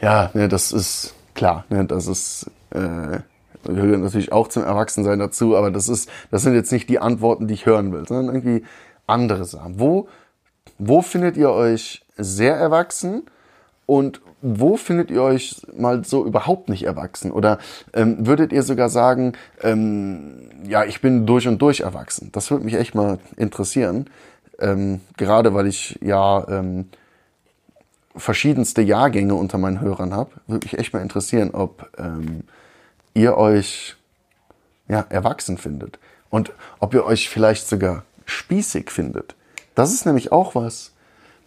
Ja, 0.00 0.30
ne, 0.34 0.48
das 0.48 0.72
ist 0.72 1.14
klar, 1.34 1.64
ne, 1.68 1.84
das 1.84 2.06
ist 2.06 2.50
äh, 2.70 3.20
gehört 3.72 4.00
natürlich 4.00 4.32
auch 4.32 4.48
zum 4.48 4.64
Erwachsensein 4.64 5.18
dazu, 5.18 5.56
aber 5.56 5.70
das 5.70 5.88
ist, 5.88 6.08
das 6.30 6.42
sind 6.42 6.54
jetzt 6.54 6.72
nicht 6.72 6.88
die 6.88 6.98
Antworten, 6.98 7.48
die 7.48 7.54
ich 7.54 7.66
hören 7.66 7.92
will, 7.92 8.06
sondern 8.06 8.34
irgendwie 8.34 8.64
andere 9.06 9.44
Sachen. 9.44 9.78
Wo, 9.80 10.08
wo 10.78 11.02
findet 11.02 11.36
ihr 11.36 11.50
euch 11.50 12.04
sehr 12.16 12.56
erwachsen 12.56 13.22
und 13.86 14.20
wo 14.46 14.76
findet 14.76 15.10
ihr 15.10 15.22
euch 15.22 15.62
mal 15.74 16.04
so 16.04 16.26
überhaupt 16.26 16.68
nicht 16.68 16.84
erwachsen? 16.84 17.32
Oder 17.32 17.58
ähm, 17.94 18.26
würdet 18.26 18.52
ihr 18.52 18.62
sogar 18.62 18.90
sagen, 18.90 19.32
ähm, 19.62 20.50
ja, 20.68 20.84
ich 20.84 21.00
bin 21.00 21.26
durch 21.26 21.48
und 21.48 21.60
durch 21.62 21.80
erwachsen? 21.80 22.28
Das 22.32 22.50
würde 22.50 22.64
mich 22.64 22.74
echt 22.74 22.94
mal 22.94 23.18
interessieren. 23.36 24.10
Ähm, 24.60 25.00
gerade 25.16 25.54
weil 25.54 25.66
ich 25.66 25.98
ja 26.02 26.46
ähm, 26.48 26.90
verschiedenste 28.14 28.82
Jahrgänge 28.82 29.34
unter 29.34 29.56
meinen 29.56 29.80
Hörern 29.80 30.12
habe, 30.12 30.30
würde 30.46 30.66
mich 30.66 30.78
echt 30.78 30.92
mal 30.92 31.00
interessieren, 31.00 31.50
ob 31.52 31.90
ähm, 31.98 32.42
ihr 33.14 33.38
euch 33.38 33.96
ja, 34.88 35.06
erwachsen 35.08 35.56
findet 35.56 35.98
und 36.28 36.52
ob 36.80 36.92
ihr 36.92 37.06
euch 37.06 37.30
vielleicht 37.30 37.66
sogar 37.66 38.04
spießig 38.26 38.90
findet. 38.90 39.34
Das 39.74 39.92
ist 39.92 40.04
nämlich 40.04 40.32
auch 40.32 40.54
was, 40.54 40.92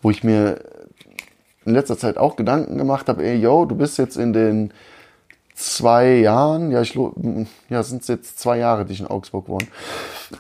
wo 0.02 0.10
ich 0.10 0.24
mir 0.24 0.60
in 1.68 1.74
letzter 1.74 1.98
Zeit 1.98 2.18
auch 2.18 2.38
Gedanken 2.38 2.78
gemacht 2.78 3.10
habe, 3.10 3.24
ey, 3.24 3.36
yo, 3.36 3.66
du 3.66 3.76
bist 3.76 3.98
jetzt 3.98 4.16
in 4.16 4.32
den 4.32 4.74
zwei 5.54 6.16
Jahren, 6.16 6.72
ja, 6.72 6.82
ich 6.82 6.98
ja, 7.70 7.84
sind 7.84 8.04
es 8.04 8.08
jetzt 8.08 8.40
zwei 8.40 8.58
Jahre, 8.58 8.86
die 8.86 8.94
ich 8.94 9.02
in 9.02 9.08
Augsburg 9.08 9.50
wohne, 9.50 9.68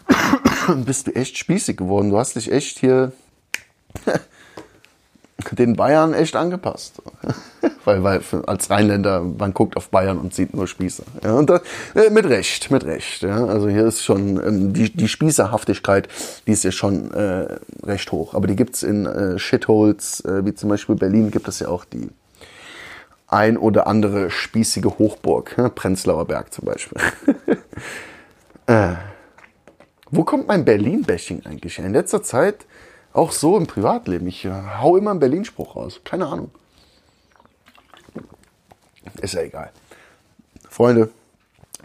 bist 0.85 1.07
du 1.07 1.15
echt 1.15 1.37
spießig 1.37 1.75
geworden. 1.75 2.11
Du 2.11 2.17
hast 2.17 2.37
dich 2.37 2.49
echt 2.51 2.79
hier 2.79 3.11
den 5.51 5.75
Bayern 5.75 6.13
echt 6.13 6.35
angepasst. 6.35 7.01
weil, 7.85 8.03
weil 8.03 8.21
als 8.45 8.69
Rheinländer, 8.69 9.21
man 9.21 9.53
guckt 9.53 9.77
auf 9.77 9.89
Bayern 9.89 10.17
und 10.17 10.33
sieht 10.33 10.53
nur 10.53 10.67
Spießer. 10.67 11.03
Ja, 11.23 11.33
und 11.33 11.49
da, 11.49 11.61
äh, 11.95 12.09
mit 12.09 12.25
Recht, 12.25 12.71
mit 12.71 12.85
Recht. 12.85 13.21
Ja. 13.21 13.45
Also 13.45 13.69
hier 13.69 13.85
ist 13.85 14.03
schon 14.03 14.37
ähm, 14.37 14.73
die, 14.73 14.91
die 14.91 15.07
Spießerhaftigkeit, 15.07 16.07
die 16.47 16.51
ist 16.51 16.63
ja 16.63 16.71
schon 16.71 17.11
äh, 17.11 17.57
recht 17.83 18.11
hoch. 18.11 18.33
Aber 18.33 18.47
die 18.47 18.55
gibt's 18.55 18.83
in 18.83 19.05
äh, 19.05 19.39
Shitholes, 19.39 20.21
äh, 20.25 20.45
wie 20.45 20.53
zum 20.53 20.69
Beispiel 20.69 20.95
Berlin, 20.95 21.31
gibt 21.31 21.47
es 21.47 21.59
ja 21.59 21.67
auch 21.67 21.85
die 21.85 22.09
ein 23.27 23.57
oder 23.57 23.87
andere 23.87 24.29
spießige 24.29 24.99
Hochburg. 24.99 25.55
Ja, 25.57 25.69
Prenzlauer 25.69 26.25
Berg 26.25 26.53
zum 26.53 26.65
Beispiel. 26.65 27.01
äh, 28.67 28.95
wo 30.09 30.23
kommt 30.23 30.47
mein 30.47 30.63
Berlin-Bashing 30.63 31.45
eigentlich 31.45 31.77
her? 31.77 31.85
In 31.85 31.93
letzter 31.93 32.23
Zeit 32.23 32.65
auch 33.17 33.31
so 33.31 33.57
im 33.57 33.67
Privatleben. 33.67 34.27
Ich 34.27 34.45
äh, 34.45 34.51
hau 34.79 34.95
immer 34.97 35.11
einen 35.11 35.19
Berlin-Spruch 35.19 35.75
raus. 35.75 36.01
Keine 36.03 36.27
Ahnung. 36.27 36.51
Ist 39.21 39.33
ja 39.33 39.41
egal. 39.41 39.71
Freunde, 40.69 41.09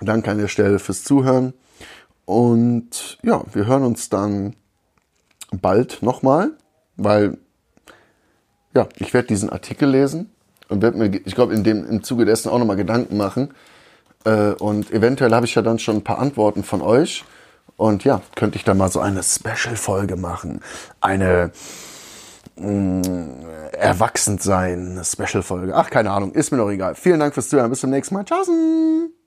danke 0.00 0.30
an 0.30 0.38
der 0.38 0.48
Stelle 0.48 0.78
fürs 0.78 1.04
Zuhören. 1.04 1.54
Und 2.24 3.18
ja, 3.22 3.42
wir 3.52 3.66
hören 3.66 3.84
uns 3.84 4.08
dann 4.08 4.54
bald 5.50 6.02
nochmal, 6.02 6.52
weil 6.96 7.38
ja, 8.74 8.88
ich 8.96 9.12
werde 9.12 9.28
diesen 9.28 9.50
Artikel 9.50 9.88
lesen 9.88 10.30
und 10.68 10.82
werde 10.82 10.98
mir, 10.98 11.20
ich 11.24 11.34
glaube, 11.34 11.54
in 11.54 11.64
dem 11.64 11.86
im 11.86 12.02
Zuge 12.02 12.24
dessen 12.24 12.48
auch 12.48 12.58
nochmal 12.58 12.76
Gedanken 12.76 13.16
machen. 13.16 13.54
Äh, 14.24 14.52
und 14.52 14.90
eventuell 14.90 15.32
habe 15.32 15.46
ich 15.46 15.54
ja 15.54 15.62
dann 15.62 15.78
schon 15.78 15.96
ein 15.96 16.04
paar 16.04 16.18
Antworten 16.18 16.64
von 16.64 16.82
euch. 16.82 17.24
Und 17.76 18.04
ja, 18.04 18.20
könnte 18.34 18.56
ich 18.56 18.64
da 18.64 18.74
mal 18.74 18.90
so 18.90 19.00
eine 19.00 19.22
Special-Folge 19.22 20.16
machen. 20.16 20.60
Eine 21.00 21.52
mh, 22.56 22.68
mm, 22.68 23.46
Erwachsensein, 23.72 25.00
Special-Folge. 25.04 25.74
Ach, 25.74 25.90
keine 25.90 26.10
Ahnung, 26.10 26.32
ist 26.32 26.52
mir 26.52 26.58
doch 26.58 26.70
egal. 26.70 26.94
Vielen 26.94 27.20
Dank 27.20 27.34
fürs 27.34 27.48
Zuhören. 27.48 27.70
Bis 27.70 27.80
zum 27.80 27.90
nächsten 27.90 28.14
Mal. 28.14 28.24
Tschaußen! 28.24 29.21